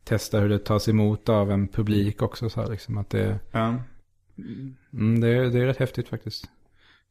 [0.03, 2.49] testa hur det tas emot av en publik också.
[2.49, 3.75] Så här, liksom, att det, ja.
[4.93, 6.45] mm, det, är- det är rätt häftigt faktiskt.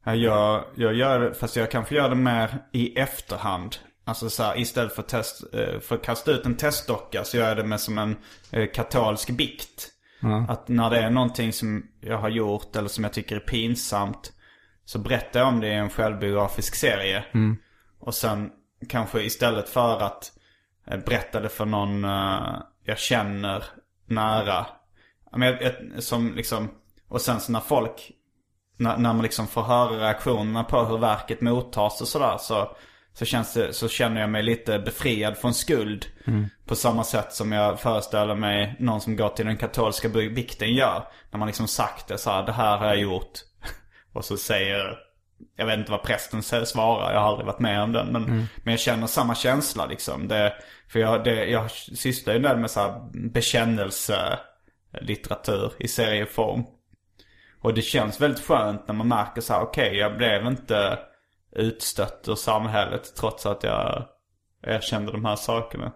[0.03, 3.75] Ja, jag, jag gör det, fast jag kanske gör det mer i efterhand.
[4.03, 7.47] Alltså så här, istället för, test, eh, för att kasta ut en testdocka så gör
[7.47, 8.15] jag det med som en
[8.51, 9.87] eh, katolsk bikt.
[10.49, 14.33] Att när det är någonting som jag har gjort eller som jag tycker är pinsamt.
[14.85, 17.23] Så berättar jag om det i en självbiografisk serie.
[17.99, 18.49] Och sen
[18.89, 20.31] kanske istället för att
[20.87, 22.05] eh, berätta det för någon
[22.91, 23.63] jag känner
[24.05, 24.65] nära.
[25.31, 26.71] Ja, Men jag, jag, som liksom,
[27.07, 28.11] och sen så när folk,
[28.77, 32.75] när, när man liksom får höra reaktionerna på hur verket mottas och sådär så,
[33.13, 36.05] så, känns det, så känner jag mig lite befriad från skuld.
[36.65, 41.07] På samma sätt som jag föreställer mig någon som går till den katolska bikten gör.
[41.31, 43.39] När man liksom sagt det så här, det här har jag gjort.
[44.13, 44.97] Och så säger,
[45.55, 48.07] jag vet inte vad prästen svarar, jag har aldrig varit med om den.
[48.07, 48.23] Men,
[48.63, 50.27] men jag känner samma känsla liksom.
[50.27, 50.53] Det,
[50.87, 56.63] för jag, det, jag sysslar ju del med så här bekännelselitteratur i serieform.
[57.61, 60.99] Och det känns väldigt skönt när man märker så här, okej jag blev inte
[61.51, 64.05] utstött ur samhället trots att jag
[64.63, 65.91] erkände de här sakerna.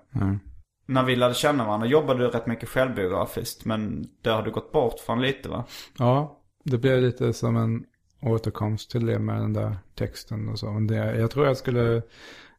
[0.87, 3.65] När vi lärde känna varandra jobbade du rätt mycket självbiografiskt.
[3.65, 5.65] Men det har du gått bort från lite va?
[5.97, 7.83] Ja, det blev lite som en
[8.21, 10.71] återkomst till det med den där texten och så.
[10.71, 12.01] Men det, jag tror jag skulle,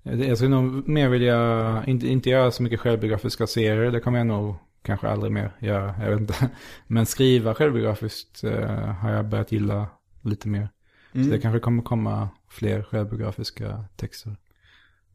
[0.02, 4.26] jag skulle nog mer vilja, inte, inte göra så mycket självbiografiska serier, det kommer jag
[4.26, 6.50] nog kanske aldrig mer göra, jag vet inte.
[6.86, 9.86] Men skriva självbiografiskt eh, har jag börjat gilla
[10.22, 10.68] lite mer.
[11.12, 14.36] Så det kanske kommer komma fler självbiografiska texter.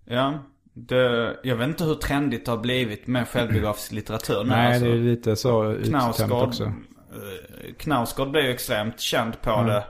[0.06, 0.39] Ja.
[0.74, 4.50] Det, jag vet inte hur trendigt det har blivit med självbiografisk litteratur nu.
[4.50, 4.86] Nej, alltså.
[4.86, 6.64] det är lite så uttömt också.
[6.64, 6.72] eh,
[7.78, 9.84] Knausgård blev ju extremt känd på det.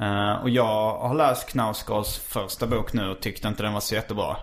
[0.00, 3.94] Eh, och jag har läst Knausgårds första bok nu och tyckte inte den var så
[3.94, 4.36] jättebra.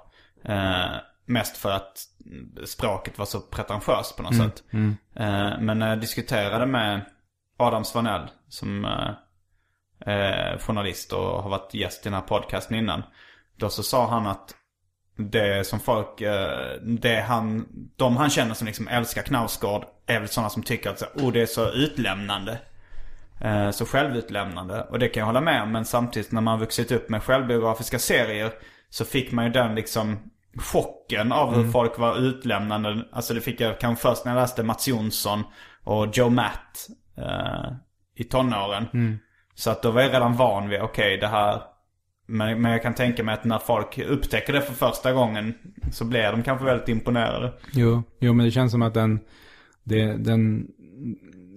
[0.46, 0.96] Eh,
[1.26, 1.98] mest för att
[2.66, 4.64] språket var så pretentiöst på något sätt.
[5.16, 7.06] Eh, men när jag diskuterade med
[7.58, 8.88] Adam Svanell som
[10.60, 13.04] journalist och har varit gäst i den här podcasten innan.
[13.58, 14.56] Då så sa han att
[15.18, 16.20] det som folk,
[16.82, 21.00] det han, de han känner som liksom älskar Knausgård är väl sådana som tycker att
[21.00, 22.60] så, oh, det är så utlämnande.
[23.40, 24.82] Eh, så självutlämnande.
[24.82, 25.72] Och det kan jag hålla med om.
[25.72, 28.52] Men samtidigt när man vuxit upp med självbiografiska serier
[28.90, 30.18] så fick man ju den liksom
[30.58, 33.06] chocken av hur folk var utlämnande.
[33.12, 35.44] Alltså det fick jag kanske först när jag läste Mats Jonsson
[35.84, 37.72] och Joe Matt eh,
[38.16, 39.20] i tonåren.
[39.56, 41.62] Så att då var jag redan van vid, okej det här
[42.28, 45.54] men, men jag kan tänka mig att när folk upptäcker det för första gången
[45.92, 47.54] så blir de kanske väldigt imponerade.
[47.74, 49.20] Jo, jo, men det känns som att den,
[49.84, 50.68] det, den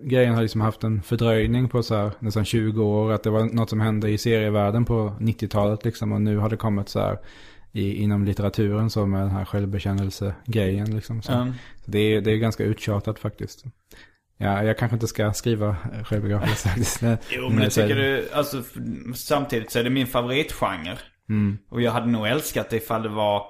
[0.05, 3.13] grejen har liksom haft en fördröjning på så här nästan 20 år.
[3.13, 6.13] Att det var något som hände i serievärlden på 90-talet liksom.
[6.13, 7.19] Och nu har det kommit så här
[7.73, 11.23] i, inom litteraturen som med den här självbekännelse-grejen liksom.
[11.23, 11.53] Så, Mm.
[11.85, 13.65] så det, är, det är ganska uttjatat faktiskt.
[14.41, 17.03] Ja, jag kanske inte ska skriva självbiografiskt faktiskt.
[17.31, 18.63] Jo men det tycker du, alltså
[19.15, 20.99] samtidigt så är det min favoritgenre.
[21.71, 23.43] Och jag hade nog älskat det ifall det var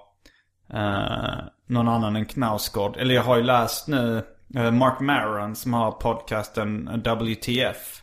[0.74, 2.96] eh, någon annan än Knausgård.
[2.96, 4.22] Eller jag har ju läst nu
[4.54, 8.02] Eh, Mark Maron som har podcasten WTF.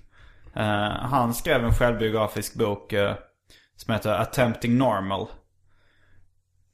[0.56, 3.16] Eh, han skrev en självbiografisk bok eh,
[3.76, 5.28] som heter Attempting Normal.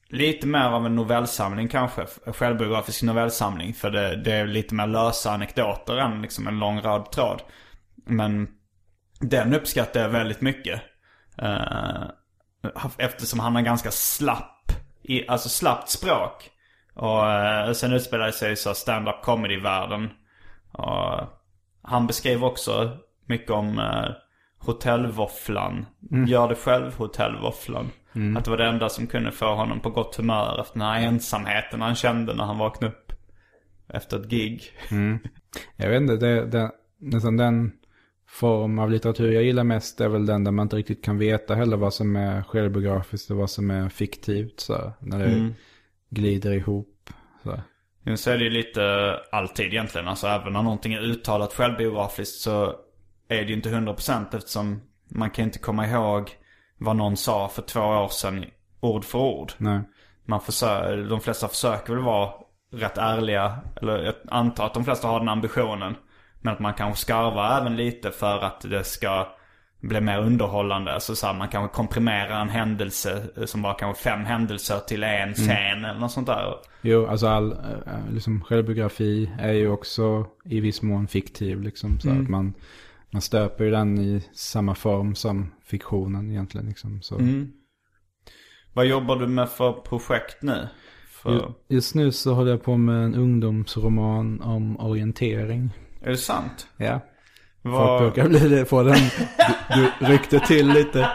[0.10, 2.06] Lite mer av en novellsamling kanske.
[2.26, 3.74] En Självbiografisk novellsamling.
[3.74, 7.42] För det, det är lite mer lösa anekdoter än liksom en lång rad tråd.
[8.06, 8.48] Men
[9.20, 10.82] den uppskattar jag väldigt mycket.
[12.98, 14.72] Eftersom han har ganska slapp,
[15.28, 16.51] alltså slappt språk.
[17.02, 20.10] Och eh, sen utspelar det sig så stand-up comedy-världen.
[20.72, 21.20] Och
[21.82, 24.12] han beskrev också mycket om eh,
[24.58, 25.86] hotellvåfflan.
[26.28, 27.92] Gör det själv hotellvåfflan.
[28.38, 31.02] Att det var det enda som kunde få honom på gott humör efter den här
[31.02, 33.12] ensamheten han kände när han vaknade upp.
[33.88, 34.64] Efter ett gig.
[35.76, 37.72] Jag vet inte, det, det, nästan den
[38.28, 41.56] form av litteratur jag gillar mest är väl den där man inte riktigt kan veta
[41.56, 44.60] heller vad som är självbiografiskt och vad som är fiktivt.
[44.60, 45.54] Så, när det
[46.12, 46.91] glider ihop.
[47.44, 47.52] Så.
[47.52, 47.64] här.
[48.04, 50.08] Men så är det ju lite alltid egentligen.
[50.08, 52.76] Alltså även när någonting är uttalat självbiografiskt så
[53.28, 56.32] är det ju inte 100% eftersom man kan inte komma ihåg
[56.78, 58.46] vad någon sa för två år sedan
[58.80, 59.52] ord för ord.
[59.58, 59.82] Nej.
[60.26, 62.34] Man försöker, de flesta försöker väl vara
[62.72, 63.58] rätt ärliga.
[63.82, 65.96] Eller jag antar att de flesta har den ambitionen.
[66.42, 69.28] Men att man kanske skarvar även lite för att det ska
[69.82, 70.94] bli mer underhållande.
[70.94, 75.34] Alltså så här, man kanske komprimerar en händelse som bara kanske fem händelser till en
[75.34, 76.54] scen eller något sånt där.
[76.82, 77.58] Jo, alltså all eh,
[78.14, 81.62] liksom, självbiografi är ju också i viss mån fiktiv.
[81.62, 82.54] Liksom, så att man,
[83.10, 86.68] man stöper ju den i samma form som fiktionen egentligen.
[86.68, 87.20] Liksom, så.
[88.74, 90.68] Vad jobbar du med för projekt nu?
[91.10, 95.70] För, Ju- Just nu så håller jag på med en ungdomsroman om orientering.
[96.02, 96.68] Är det sant?
[96.78, 97.00] Ja.
[97.64, 98.98] Folk Vad, brukar bli det, få den,
[99.76, 101.10] du, du ryckte till lite.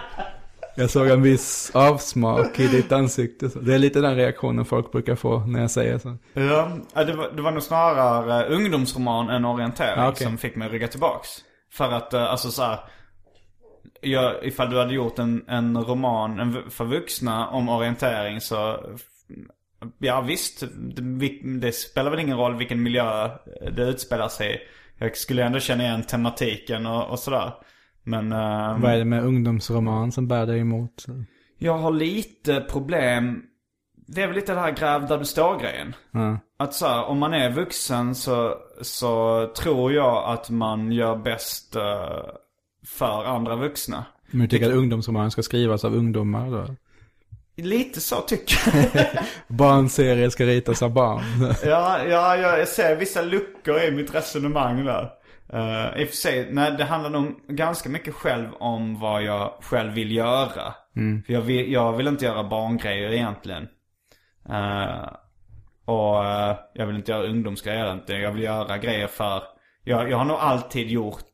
[0.79, 3.51] Jag såg en viss avsmak i ditt ansikte.
[3.61, 6.17] Det är lite den reaktionen folk brukar få när jag säger så.
[6.33, 10.27] Ja, det var, det var nog snarare uh, ungdomsroman än orientering Ja, okej.
[10.27, 11.29] som fick mig att rygga tillbaks.
[11.73, 12.79] För att, uh, alltså så här,
[14.01, 18.81] jag, ifall du hade gjort en, en roman en, för vuxna om orientering så,
[19.99, 23.31] ja visst, det, det spelar väl ingen roll vilken miljö
[23.73, 24.59] det utspelar sig i.
[24.99, 27.53] Jag skulle ändå känna igen tematiken och, och sådär.
[28.03, 28.33] Men...
[28.33, 31.05] uh, Vad är det med ungdomsroman som bär dig emot?
[31.59, 33.43] Jag har lite problem.
[34.07, 35.95] Det är väl lite det här gräv där du står grejen.
[36.11, 36.39] Ja.
[36.59, 41.77] Att så här, om man är vuxen så, så tror jag att man gör bäst
[41.77, 41.83] eh,
[42.87, 44.05] för andra vuxna.
[44.31, 46.75] Men du tycker att ungdomsroman ska skrivas av ungdomar då?
[47.57, 48.57] Lite så tycker
[48.95, 49.07] jag.
[49.49, 51.23] Barnserier ska ritas av barn.
[51.65, 55.11] ja, ja, jag ser vissa luckor i mitt resonemang där.
[55.55, 59.53] Uh, I och för sig, nej, det handlar nog ganska mycket själv om vad jag
[59.61, 60.75] själv vill göra.
[61.27, 63.69] För jag vill, jag vill inte göra barngrejer egentligen.
[64.49, 65.09] Eh,
[65.85, 68.13] och eh, jag vill inte göra ungdomsgrejer inte.
[68.13, 69.43] Jag vill göra grejer för...
[69.85, 71.25] Jag, jag har nog alltid gjort...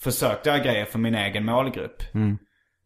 [0.00, 2.02] Försökt göra grejer för min egen målgrupp.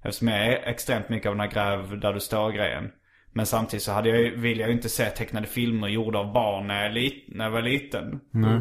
[0.02, 2.90] Eftersom jag är extremt mycket av den här gräv där du står grejen.
[3.32, 6.66] Men samtidigt så hade jag, vill jag ju inte se tecknade filmer gjorda av barn
[6.66, 8.20] när jag, lit, när jag var liten.
[8.30, 8.60] Nej.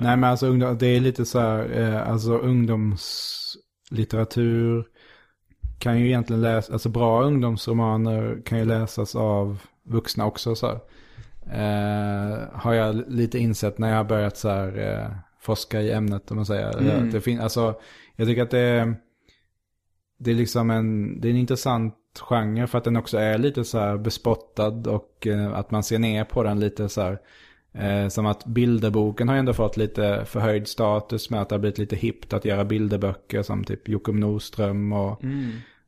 [0.00, 4.84] Nej men alltså ungdom, det är lite så här, eh, alltså ungdomslitteratur
[5.78, 10.80] kan ju egentligen läsa, alltså bra ungdomsromaner kan ju läsas av vuxna också så här.
[11.52, 15.06] Eh, har jag lite insett när jag har börjat så här eh,
[15.40, 16.78] forska i ämnet om man säger.
[16.78, 17.10] Mm.
[17.10, 17.74] Det fin- alltså,
[18.16, 18.94] jag tycker att det är,
[20.22, 23.64] det är liksom en, det är en intressant genre för att den också är lite
[23.64, 27.18] så här bespottad och eh, att man ser ner på den lite så här.
[27.74, 31.78] Eh, som att bilderboken har ändå fått lite förhöjd status med att det har blivit
[31.78, 35.22] lite hippt att göra bilderböcker som typ Jockum Nordström och,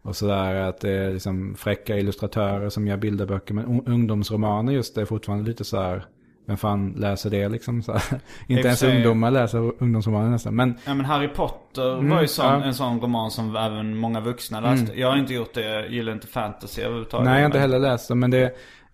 [0.03, 0.55] och sådär.
[0.55, 3.55] Att det är liksom fräcka illustratörer som gör bilderböcker.
[3.55, 6.07] Men un- ungdomsromaner just det är fortfarande lite så här,
[6.47, 7.83] vem fan läser det liksom?
[7.83, 7.93] Så
[8.47, 10.57] Inte ens sig- ungdomar läser ungdomsromaner nästan.
[10.57, 12.63] Men Ja men Harry Potter var ju sån, ja.
[12.65, 15.01] en sån roman som även många vuxna läste.
[15.01, 17.25] Jag har inte gjort det, jag gillar inte fantasy överhuvudtaget.
[17.25, 18.15] Nej, jag har inte men- heller läst det.
[18.15, 18.45] Men det,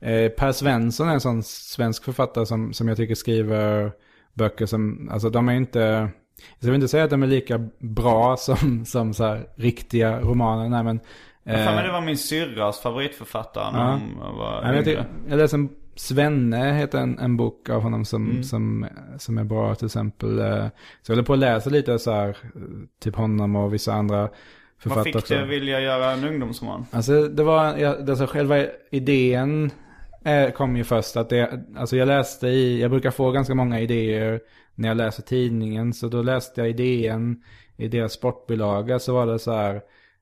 [0.01, 3.92] eh, Per Svensson är en sån svensk författare som, som jag tycker skriver
[4.34, 5.80] böcker som, alltså de är inte,
[6.59, 10.68] jag vill inte säga att de är lika bra som, som så här riktiga romaner.
[10.68, 11.01] Nej, men,
[11.44, 13.90] Jag har för mig eh, det var min syrras favoritförfattare när Ja.
[14.20, 15.68] hon var men jag, jag läste en,
[16.01, 18.42] Svenne heter en, en bok av honom som, Mm.
[18.42, 18.86] som,
[19.18, 20.38] som är bra till exempel.
[20.38, 20.66] eh,
[21.03, 22.36] Så jag håller på att läsa lite så här,
[23.03, 24.28] typ honom och vissa andra
[24.78, 25.34] författare Vad fick också.
[25.34, 26.86] det vilja göra en ungdomsroman?
[26.90, 29.70] Alltså det var, jag, alltså själva idén
[30.24, 33.80] eh, kom ju först att det, alltså jag läste i, jag brukar få ganska många
[33.80, 34.40] idéer
[34.74, 35.92] när jag läser tidningen.
[35.92, 37.42] Så då läste jag idén
[37.76, 39.80] i deras sportbilaga så var det så här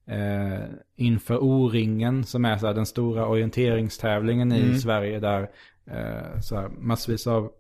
[0.09, 0.65] eh,
[0.97, 5.51] inför O-ringen som är så här den stora orienteringstävlingen i Sverige där
[5.87, 7.51] eh, så här massvis av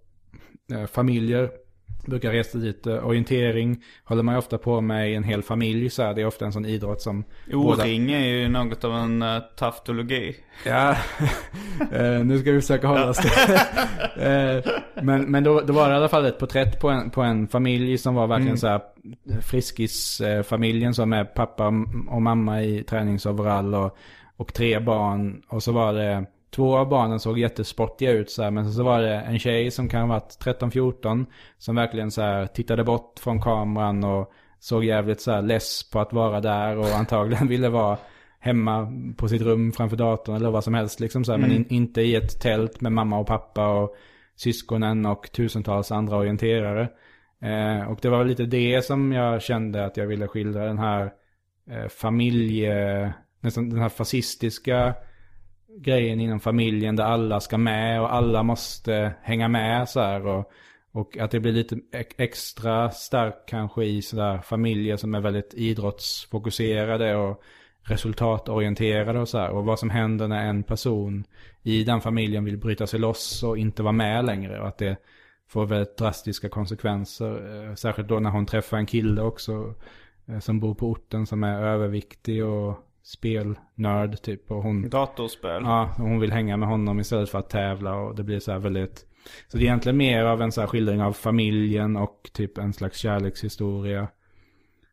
[0.72, 1.50] eh, familjer
[2.06, 2.86] brukar resa dit.
[2.86, 6.14] Eh, orientering håller man ju ofta på med i en hel familj så här.
[6.14, 9.38] Det är ofta en sån idrott som båda- O-ring är ju något av en uh,
[9.56, 10.36] taftologi.
[10.66, 10.90] Ja,
[11.92, 13.30] eh, nu ska vi försöka hålla oss till
[14.24, 14.64] eh,
[15.02, 17.48] Men, men då, då var det i alla fall ett porträtt på en, på en
[17.48, 18.80] familj som var verkligen så här
[19.40, 21.66] Friskis-familjen som är pappa
[22.08, 23.96] och mamma i träningsoverall och,
[24.36, 25.42] och tre barn.
[25.48, 29.00] Och så var det, två av barnen såg jättesportiga ut så här, men så var
[29.00, 31.26] det en tjej som kan ha varit 13-14
[31.58, 36.00] som verkligen så här tittade bort från kameran och såg jävligt så här less på
[36.00, 37.98] att vara där och antagligen ville vara
[38.40, 41.66] hemma på sitt rum framför datorn eller vad som helst liksom så här, men in,
[41.68, 43.96] inte i ett tält med mamma och pappa och
[44.36, 46.88] syskonen och tusentals andra orienterare.
[47.42, 51.12] Eh, och det var lite det som jag kände att jag ville skildra den här
[51.70, 54.94] eh, familje, nästan den här fascistiska
[55.76, 60.52] grejen inom familjen där alla ska med och alla måste hänga med så här och,
[60.92, 61.78] och att det blir lite
[62.16, 67.42] extra starkt kanske i sådär familjer som är väldigt idrottsfokuserade och
[67.82, 69.50] resultatorienterade och så här.
[69.50, 71.24] Och vad som händer när en person
[71.62, 74.60] i den familjen vill bryta sig loss och inte vara med längre.
[74.60, 74.96] Och att det
[75.48, 77.66] får väldigt drastiska konsekvenser.
[77.68, 79.74] Eh, särskilt då när hon träffar en kille också
[80.26, 84.50] eh, som bor på orten som är överviktig och spelnörd typ.
[84.50, 85.62] Och hon, Datorspel.
[85.62, 88.52] Ja, och hon vill hänga med honom istället för att tävla och det blir så
[88.52, 89.06] här väldigt...
[89.48, 92.72] Så det är egentligen mer av en så här skildring av familjen och typ en
[92.72, 94.08] slags kärlekshistoria.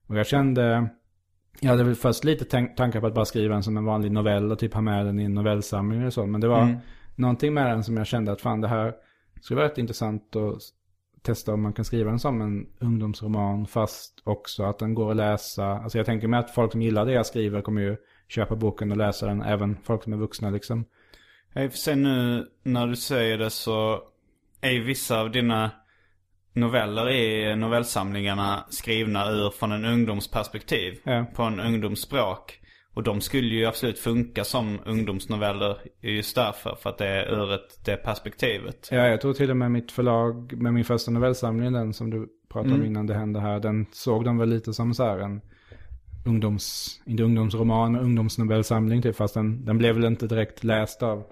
[0.08, 0.90] Och jag kände...
[1.60, 2.46] Jag hade väl först lite
[2.76, 5.20] tankar på att bara skriva den som en vanlig novell och typ ha med den
[5.20, 6.26] i en novellsamling eller så.
[6.26, 6.78] Men det var Mm.
[7.16, 8.94] någonting med den som jag kände att fan det här
[9.42, 10.62] skulle vara rätt intressant att
[11.26, 15.18] testa om man kan skriva den som en ungdomsroman fast också att den går att
[15.18, 15.66] läsa.
[15.66, 17.98] Alltså jag tänker mig att folk som gillar det jag skriver kommer ju
[18.28, 19.42] köpa boken och läsa den.
[19.42, 20.86] Även folk som är vuxna liksom.
[21.72, 24.00] Sig nu när du säger det så
[24.62, 25.72] är ju vissa av dina
[26.54, 31.00] noveller i novellsamlingarna skrivna ur från en ungdomsperspektiv.
[31.04, 31.26] Ja.
[31.36, 32.62] På en ungdomsspråk.
[32.96, 36.76] Och de skulle ju absolut funka som ungdomsnoveller just därför.
[36.82, 38.90] För att det är ur ett, det perspektivet.
[38.92, 42.30] Ja, jag tror till och med mitt förlag med min första novellsamling, den som du
[42.50, 45.42] pratade om innan det hände här, den såg de väl lite som så här en
[46.26, 49.16] ungdoms, inte ungdomsroman, men ungdomsnovellsamling typ.
[49.16, 51.24] Fast den, den blev väl inte direkt läst av,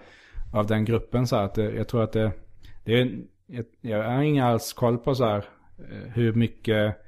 [0.53, 2.31] av den gruppen så att det, jag tror att det,
[2.83, 5.45] det är, jag, jag har ingen alls koll på så här
[5.77, 7.02] eh, hur mycket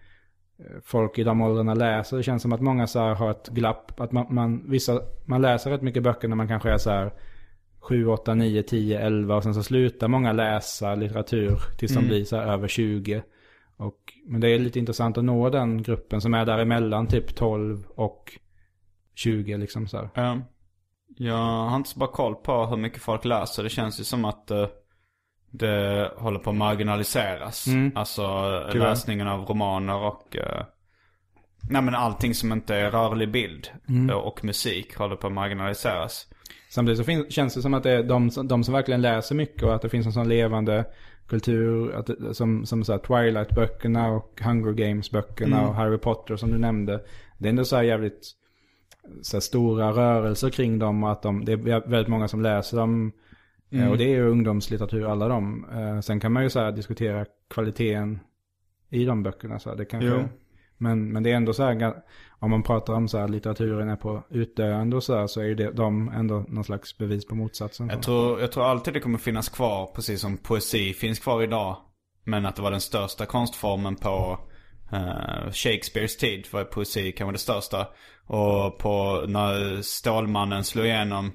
[0.84, 2.18] folk i de åldrarna läser.
[2.18, 4.00] Det känns som att många så här har ett glapp.
[4.00, 7.14] Att man, man, vissa, man läser rätt mycket böcker när man kanske är så här
[7.80, 12.24] 7, 8, 9, 10, 11 och sen så slutar många läsa litteratur tills de blir
[12.24, 13.24] så här över 20.
[13.78, 17.86] Och, men det är lite intressant att nå den gruppen som är däremellan typ 12
[17.88, 18.40] och
[19.16, 20.10] 20 liksom så här.
[20.14, 20.38] Ja.
[21.18, 21.36] Jag
[21.70, 23.64] har inte så bra koll på hur mycket folk läser.
[23.64, 24.68] Det känns ju som att eh,
[25.58, 27.66] det håller på att marginaliseras.
[27.96, 28.88] Alltså eh, Tyvärr.
[28.90, 30.36] läsningen av romaner och...
[30.38, 30.66] eh,
[31.70, 33.70] nej men allting som inte är rörlig bild
[34.10, 36.28] eh, och musik håller på att marginaliseras.
[36.70, 39.36] Samtidigt så fin- känns det som att det är de, som- de som verkligen läser
[39.36, 40.86] mycket och att det finns en sån levande
[41.28, 46.58] kultur att som, som så här Twilight-böckerna och Hunger Games-böckerna och Harry Potter som du
[46.58, 47.02] nämnde.
[47.38, 48.32] Det är ändå så här jävligt
[49.22, 51.58] så här stora rörelser kring dem och att de, det är
[51.90, 53.12] väldigt många som läser dem.
[53.84, 55.66] Eh, Och det är ju ungdomslitteratur alla de.
[55.74, 58.20] Eh, Sen kan man ju så diskutera kvaliteten
[58.90, 59.60] i de böckerna.
[59.60, 59.76] Så.
[59.76, 60.24] Det kanske, Jo.
[60.78, 61.94] men, men det är ändå så här,
[62.40, 65.46] om man pratar om så här litteraturen är på utdöende och så här, så är
[65.46, 67.90] ju det, de ändå någon slags bevis på motsatsen.
[67.90, 71.78] Jag tror, jag tror alltid det kommer finnas kvar, precis som poesi finns kvar idag.
[72.24, 74.40] Men att det var den största konstformen på
[74.92, 77.88] eh, Shakespeares tid var poesi kanske det största.
[78.28, 81.32] Och på när Stålmannen slog igenom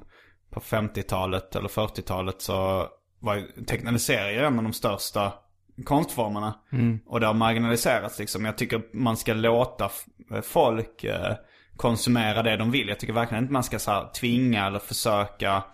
[0.50, 2.86] på 50-talet eller 40-talet så
[3.18, 5.32] var tecknade serier en av de största
[5.84, 6.54] konstformerna.
[7.06, 8.44] Och det har marginaliserats liksom.
[8.44, 9.90] Jag tycker man ska låta
[10.42, 11.34] folk eh,
[11.76, 12.88] konsumera det de vill.
[12.88, 15.64] Jag tycker verkligen inte man ska så här, tvinga eller försöka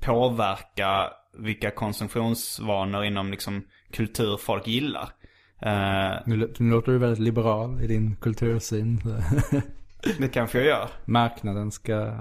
[0.00, 5.08] påverka vilka konsumtionsvanor inom liksom, kultur folk gillar.
[5.60, 9.00] Eh, Nu, nu låter du väldigt liberal i din kultursyn.
[10.18, 10.88] det kanske jag gör.
[11.04, 12.12] Marknaden ska,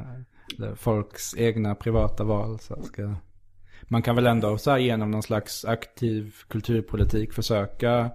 [0.76, 3.16] folks egna privata val så ska,
[3.82, 8.12] man kan väl ändå så här genom någon slags aktiv kulturpolitik försöka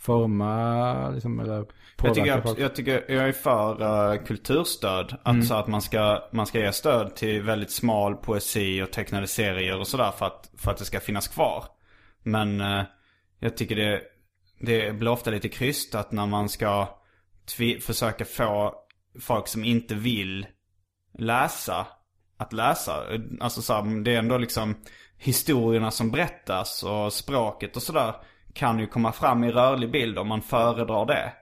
[0.00, 1.66] forma, liksom, eller Jag
[1.96, 2.58] påverka tycker, att, folk.
[2.58, 5.16] jag tycker jag är för eh, kulturstöd.
[5.22, 9.78] Alltså att man ska, man ska ge stöd till väldigt smal poesi och tecknade serier
[9.78, 11.64] och sådär för att, för att det ska finnas kvar.
[12.22, 12.82] Men eh,
[13.38, 14.02] jag tycker det,
[14.60, 16.88] det blir ofta lite krystat när man ska
[17.80, 18.74] försöka få
[19.20, 20.46] folk som inte vill
[21.20, 21.86] läsa
[22.36, 22.92] att läsa.
[23.40, 24.74] Alltså så här, det är ändå liksom
[25.18, 28.14] historierna som berättas och språket och sådär
[28.54, 31.32] kan ju komma fram i rörlig bild om man föredrar det.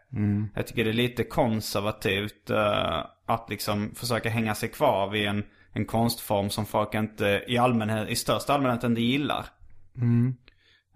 [0.54, 5.44] Jag tycker det är lite konservativt eh, att liksom försöka hänga sig kvar vid en,
[5.72, 9.46] en konstform som folk inte i allmänhet, i största allmänhet inte gillar.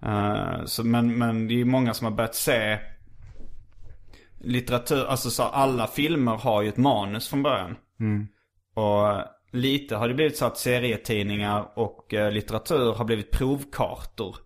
[0.03, 2.79] Eh, så, men, men det är ju många som har börjat se
[4.41, 7.77] litteratur, alltså så alla filmer har ju ett manus från början.
[8.75, 14.37] Och lite har det blivit så att serietidningar och eh, litteratur har blivit provkartor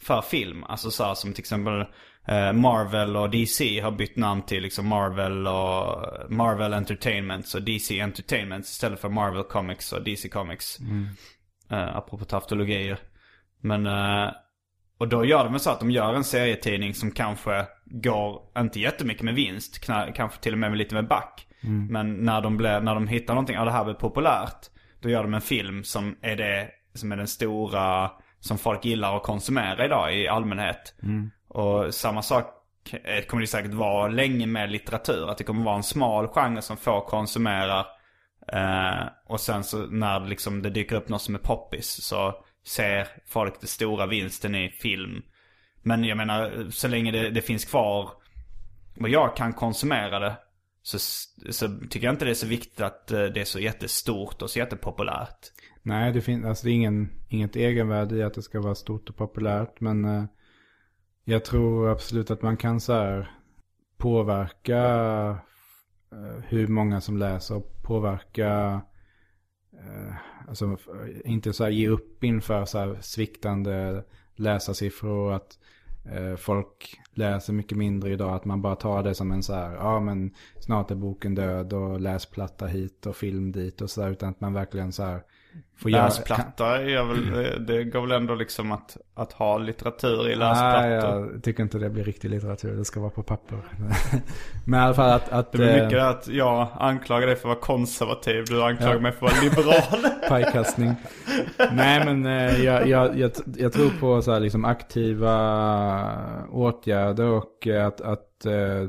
[0.00, 0.64] för film.
[0.64, 1.84] Alltså så här, som till exempel
[2.26, 8.00] eh, Marvel och DC har bytt namn till liksom Marvel och Marvel Entertainment och DC
[8.00, 10.78] Entertainment istället för Marvel Comics och DC Comics.
[11.70, 12.98] Eh, apropå taftologier.
[13.60, 14.30] Men, eh,
[14.98, 19.22] och då gör de så att de gör en serietidning som kanske går, inte jättemycket
[19.22, 21.46] med vinst, kanske till och med med lite med back.
[21.90, 24.70] Men när de, blir, när de hittar någonting, ja det här blir populärt.
[25.00, 29.16] Då gör de en film som är det, som är den stora, som folk gillar
[29.16, 30.94] att konsumera idag i allmänhet.
[31.48, 32.46] Och samma sak
[33.04, 35.30] eh, kommer det säkert vara länge med litteratur.
[35.30, 37.86] Att det kommer vara en smal genre som få konsumerar.
[38.52, 42.34] Eh, och sen så när liksom det dyker upp något som är poppis så
[42.66, 45.22] ser folk den stora vinsten i film.
[45.82, 48.10] Men jag menar, så länge det, det finns kvar
[49.00, 50.36] och jag kan konsumera det
[50.82, 50.98] så,
[51.50, 54.50] så tycker jag inte det är så viktigt att eh, det är så jättestort och
[54.50, 55.52] så jättepopulärt.
[55.82, 59.08] Nej, det finns alltså det är ingen, inget egenvärde i att det ska vara stort
[59.08, 59.80] och populärt.
[59.80, 60.24] Men eh,
[61.24, 63.30] jag tror absolut att man kan så här
[63.96, 64.78] påverka
[66.12, 68.80] eh, hur många som läser och påverka,
[69.72, 70.14] eh,
[70.48, 70.76] alltså
[71.24, 74.04] inte så här ge upp inför så här sviktande
[74.34, 75.26] läsarsiffror.
[75.28, 75.58] och Att eh,
[76.04, 78.34] Eh, folk läser mycket mindre idag.
[78.34, 81.72] Att man bara tar det som en så här, ja men snart är boken död
[81.72, 84.10] och läsplatta hit och film dit och så där.
[84.10, 85.22] Utan att man verkligen så här
[85.88, 86.04] göra...
[86.04, 90.80] Läsplatta är väl, det går väl ändå liksom att, att ha litteratur i läsplattor?
[90.80, 92.76] Nej, jag tycker inte det blir riktig litteratur.
[92.76, 93.58] Det ska vara på papper.
[94.66, 95.28] men i alla fall att...
[95.28, 98.44] att det blir mycket att jag anklagar dig för att vara konservativ.
[98.46, 99.00] Du anklagar ja.
[99.00, 100.10] mig för att vara liberal.
[100.28, 100.94] Pajkastning.
[101.72, 105.34] Nej men eh, jag, jag, jag, jag, tror på så här liksom aktiva
[106.50, 108.88] åtgärder och att, att eh,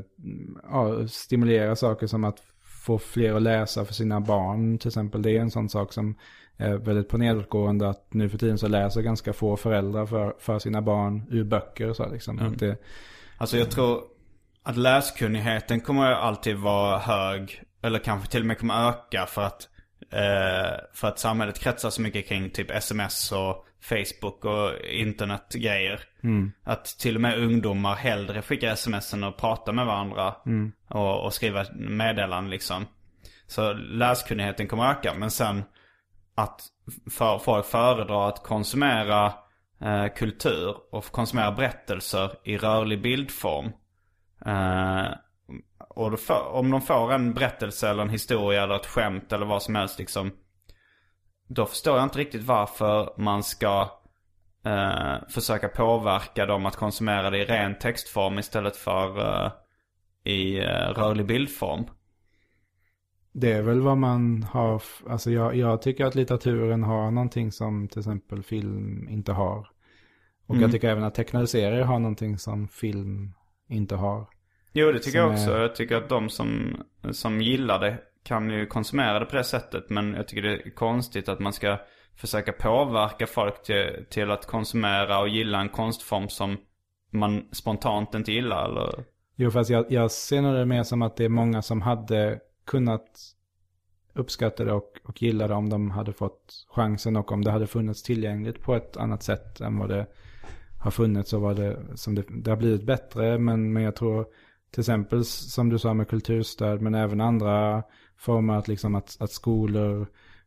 [0.70, 2.38] ja, stimulera saker som att
[2.84, 5.22] få fler att läsa för sina barn till exempel.
[5.22, 6.16] Det är en sån sak som
[6.56, 10.82] väldigt på nedåtgående att nu för tiden så läser ganska få föräldrar för, för sina
[10.82, 12.38] barn ur böcker och så liksom.
[12.38, 12.56] Mm.
[12.56, 12.76] Det,
[13.38, 14.02] alltså jag tror
[14.62, 17.62] att läskunnigheten kommer alltid vara hög.
[17.82, 19.68] Eller kanske till och med kommer öka för att,
[20.10, 26.00] eh, för att samhället kretsar så mycket kring typ sms och Facebook och internetgrejer.
[26.22, 26.52] Mm.
[26.64, 30.34] Att till och med ungdomar hellre skickar sms än att prata med varandra.
[30.46, 30.72] Mm.
[30.88, 32.86] Och, och skriva meddelanden liksom.
[33.46, 35.14] Så läskunnigheten kommer öka.
[35.14, 35.62] Men sen
[36.34, 36.62] att
[37.10, 39.32] för, folk föredrar att konsumera
[39.80, 43.72] eh, kultur och konsumera berättelser i rörlig bildform.
[44.46, 45.06] Eh,
[45.88, 49.62] och för, om de får en berättelse eller en historia eller ett skämt eller vad
[49.62, 50.32] som helst liksom.
[51.48, 53.88] Då förstår jag inte riktigt varför man ska
[54.64, 59.52] eh, försöka påverka dem att konsumera det i ren textform istället för eh,
[60.24, 61.86] i eh, rörlig bildform.
[63.32, 67.88] Det är väl vad man har, alltså jag, jag, tycker att litteraturen har någonting som
[67.88, 69.68] till exempel film inte har.
[70.46, 70.62] Och mm.
[70.62, 73.32] jag tycker även att tecknade serier har någonting som film
[73.68, 74.26] inte har.
[74.72, 75.50] Jo det tycker jag också.
[75.50, 75.60] Är...
[75.60, 76.76] Jag tycker att de som,
[77.10, 79.90] som gillar det kan ju konsumera det på det sättet.
[79.90, 81.78] Men jag tycker det är konstigt att man ska
[82.16, 86.56] försöka påverka folk till, till att konsumera och gilla en konstform som
[87.10, 89.04] man spontant inte gillar eller?
[89.36, 92.40] Jo fast jag, jag ser nog det mer som att det är många som hade
[92.72, 93.34] kunnat
[94.14, 97.66] uppskatta det och, och gilla det om de hade fått chansen och om det hade
[97.66, 100.06] funnits tillgängligt på ett annat sätt än vad det
[100.78, 103.38] har funnits och vad det som det, det har blivit bättre.
[103.38, 104.26] Men, men jag tror
[104.70, 107.82] till exempel som du sa med kulturstöd men även andra
[108.16, 110.06] former att liksom att, att skolor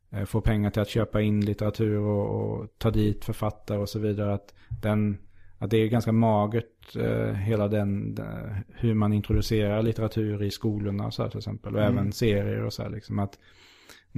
[0.10, 4.00] eh, får pengar till att köpa in litteratur och, och ta dit författare och så
[4.00, 5.18] vidare att den
[5.58, 8.28] att det är ganska magert eh, hela den, den,
[8.68, 11.76] hur man introducerar litteratur i skolorna så här, till exempel.
[11.76, 11.94] Och mm.
[11.94, 13.40] även serier och så här liksom att,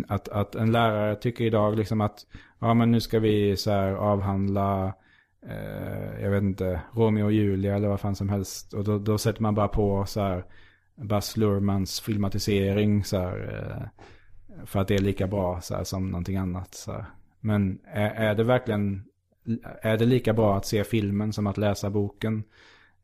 [0.07, 2.25] att, att en lärare tycker idag liksom att
[2.59, 4.93] ja men nu ska vi så här avhandla
[5.47, 8.73] eh, jag vet inte, Romeo och Julia eller vad fan som helst.
[8.73, 10.45] Och då, då sätter man bara på så här
[10.95, 13.53] Baz Luhrmanns filmatisering så här.
[13.53, 13.87] Eh,
[14.65, 16.73] för att det är lika bra så här, som någonting annat.
[16.73, 17.05] Så här.
[17.39, 19.03] Men är, är det verkligen
[19.81, 22.43] är det lika bra att se filmen som att läsa boken?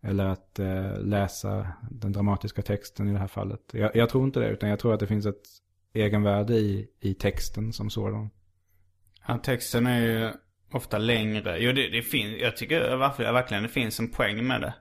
[0.01, 3.59] Eller att eh, läsa den dramatiska texten i det här fallet.
[3.71, 5.43] Jag, jag, tror inte det, utan jag tror att det finns ett
[5.93, 8.29] egenvärde i, i texten som sådan.
[9.27, 10.31] Ja, texten är ju
[10.71, 11.57] ofta längre.
[11.59, 14.73] Jo, det, det finns, jag tycker varför, verkligen det finns en poäng med det.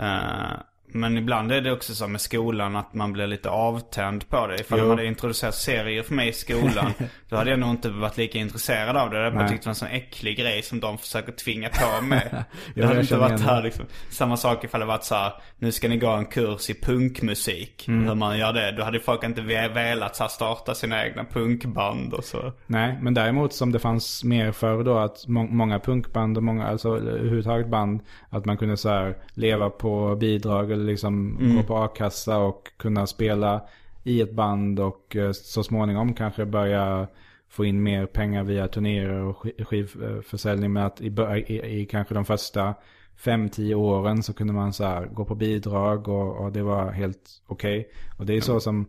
[0.00, 0.60] Uh,
[0.94, 4.54] men ibland är det också så med skolan att man blir lite avtänd på det.
[4.54, 4.84] Ifall jo.
[4.84, 6.92] de hade introducerat serier för mig i skolan.
[7.28, 9.18] då hade jag nog inte varit lika intresserad av det.
[9.18, 12.32] Jag hade tyckt det var en sån äcklig grej som de försöker tvinga på mig.
[12.74, 13.84] det hade inte varit här liksom.
[14.10, 17.88] Samma sak ifall det varit så här, nu ska ni gå en kurs i punkmusik.
[17.88, 18.08] Mm.
[18.08, 18.72] Hur man gör det.
[18.72, 22.52] Då hade folk inte velat så här, starta sina egna punkband och så.
[22.66, 26.66] Nej, men däremot som det fanns mer förr då att må många punkband och många,
[26.66, 28.00] alltså överhuvudtaget band.
[28.30, 31.56] Att man kunde så här leva på bidrag eller liksom mm.
[31.56, 33.62] gå på a-kassa och kunna spela
[34.04, 37.08] i ett band och eh, så småningom kanske börja
[37.48, 40.72] få in mer pengar via turnéer och skivförsäljning.
[40.72, 41.06] Men att i,
[41.46, 42.74] i, i kanske de första
[43.16, 46.90] fem, tio åren så kunde man så här gå på bidrag och, och det var
[46.90, 47.80] helt okej.
[47.80, 47.92] Okay.
[48.18, 48.86] Och det är så som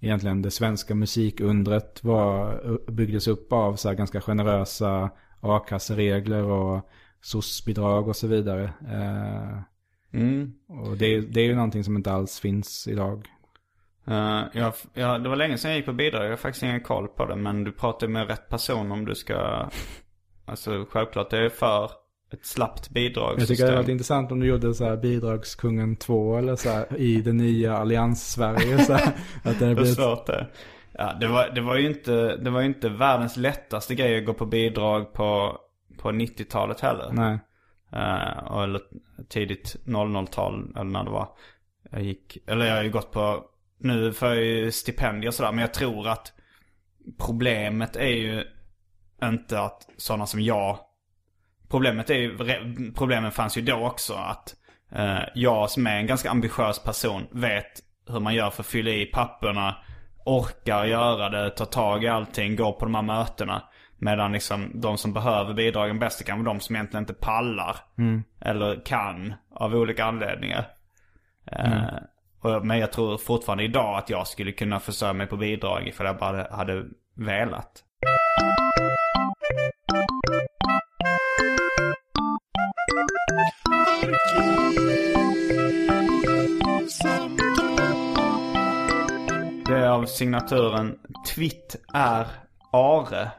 [0.00, 6.88] egentligen det svenska musikundret var, byggdes upp av så här ganska generösa a-kasseregler och
[7.20, 8.64] SOS-bidrag och så vidare.
[8.64, 9.58] Eh,
[10.12, 10.52] Mm.
[10.68, 13.26] Och det, det är ju någonting som inte alls finns idag.
[14.08, 16.24] Uh, ja, ja, det var länge sedan jag gick på bidrag.
[16.24, 17.36] Jag har faktiskt ingen koll på det.
[17.36, 19.68] Men du pratar med rätt person om du ska...
[20.44, 21.90] Alltså självklart är jag för
[22.32, 23.40] ett slappt bidragssystem.
[23.40, 26.70] Jag tycker det hade varit intressant om du gjorde så här bidragskungen 2 eller så
[26.70, 28.78] här, i det nya allians-Sverige.
[28.78, 29.12] Så här,
[29.44, 29.94] att det blivit...
[29.94, 30.46] svårt det.
[30.92, 34.34] Ja, det var, det var ju inte, det var inte världens lättaste grej att gå
[34.34, 35.58] på bidrag på,
[35.98, 37.10] på 90-talet heller.
[37.12, 37.38] Nej.
[37.96, 38.80] Eh, uh, eller
[39.28, 41.28] tidigt 00-tal eller när det var.
[41.90, 43.44] Jag gick, eller jag har ju gått på,
[43.78, 45.52] nu får jag ju stipendier och sådär.
[45.52, 46.32] Men jag tror att
[47.18, 48.44] problemet är ju
[49.22, 50.78] inte att sådana som jag.
[51.68, 52.38] Problemet är ju,
[52.92, 54.14] problemen fanns ju då också.
[54.14, 54.54] Att
[54.92, 58.90] eh, jag som är en ganska ambitiös person vet hur man gör för att fylla
[58.90, 59.76] i papperna.
[60.24, 63.62] Orkar göra det, ta tag i allting, gå på de här mötena.
[63.98, 67.76] Medan liksom de som behöver bidragen bäst kan vara de som egentligen inte pallar.
[68.40, 70.68] Eller kan av olika anledningar.
[71.52, 71.84] Eh,
[72.40, 76.06] och, men jag tror fortfarande idag att jag skulle kunna försörja mig på bidrag ifall
[76.06, 76.84] jag bara hade
[77.14, 77.82] velat.
[89.66, 90.98] Det är av signaturen
[91.34, 92.26] Twitt är
[92.72, 93.30] Are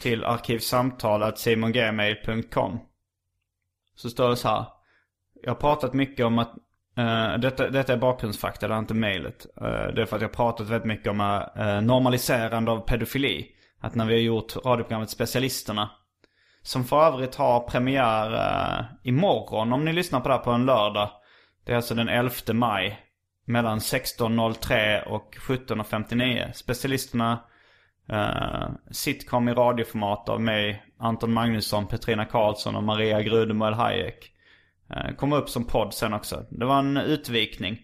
[0.00, 2.78] till arkivsamtal.simongmail.com.
[3.94, 4.64] Så står det så här.
[5.42, 6.54] Jag har pratat mycket om att
[6.98, 9.46] Uh, detta, detta är bakgrundsfakta, det är inte mejlet.
[9.62, 13.46] Uh, det är för att jag har pratat väldigt mycket om uh, normaliserande av pedofili.
[13.80, 15.90] Att när vi har gjort radioprogrammet Specialisterna.
[16.62, 20.66] Som för övrigt har premiär uh, imorgon om ni lyssnar på det här på en
[20.66, 21.10] lördag.
[21.64, 22.98] Det är alltså den 11 maj.
[23.46, 26.52] Mellan 16.03 och 17.59.
[26.52, 27.44] Specialisterna
[28.12, 34.32] Uh, sitcom i radioformat av mig, Anton Magnusson, Petrina Karlsson och Maria Grudemo Hayek.
[34.90, 36.46] Uh, kommer upp som podd sen också.
[36.50, 37.82] Det var en utvikning.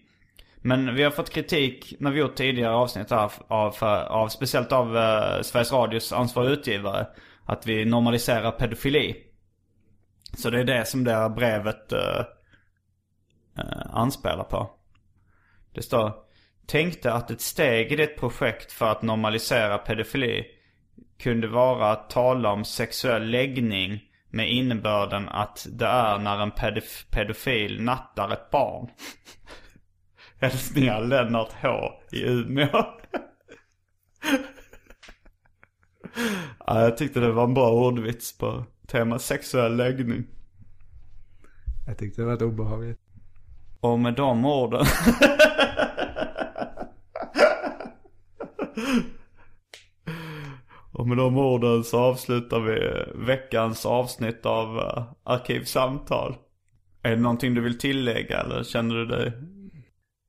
[0.55, 4.71] Men vi har fått kritik när vi gjort tidigare avsnitt här av, för, av speciellt
[4.71, 7.07] av uh, Sveriges Radios ansvariga utgivare.
[7.45, 9.15] Att vi normaliserar pedofili.
[10.37, 12.25] Så det är det som det här brevet uh,
[13.89, 14.71] anspelar på.
[15.73, 16.26] Det står
[16.67, 20.45] Tänkte att ett steg i det projekt för att normalisera pedofili
[21.19, 27.05] kunde vara att tala om sexuell läggning med innebörden att det är när en pedof
[27.09, 28.89] pedofil nattar ett barn.
[30.41, 32.67] Hälsningar Lennart H i Umeå.
[36.65, 40.27] ja, jag tyckte det var en bra ordvits på tema sexuell läggning.
[41.87, 42.99] Jag tyckte det var obehagligt.
[43.79, 44.85] Och med de orden
[51.07, 56.35] Och med de orden så avslutar vi veckans avsnitt av uh, Arkivsamtal.
[57.01, 59.33] Är det någonting du vill tillägga eller känner du dig?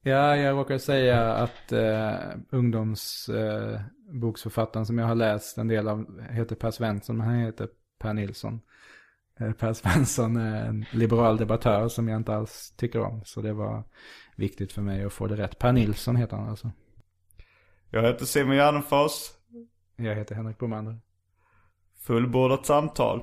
[0.02, 2.14] Ja, jag råkar säga att uh,
[2.50, 7.68] ungdomsboksförfattaren uh, som jag har läst en del av heter Per Svensson, men han heter
[7.98, 8.60] Per Nilsson.
[9.38, 13.22] Per Svensson är en liberal debattör som jag inte alls tycker om.
[13.24, 13.84] Så det var
[14.36, 15.58] viktigt för mig att få det rätt.
[15.58, 16.70] Per Nilsson heter han alltså.
[17.90, 19.37] Jag heter Simon Gärdenfors.
[20.00, 20.98] Jag heter Henrik Bromander.
[21.98, 23.22] Fullbordat samtal.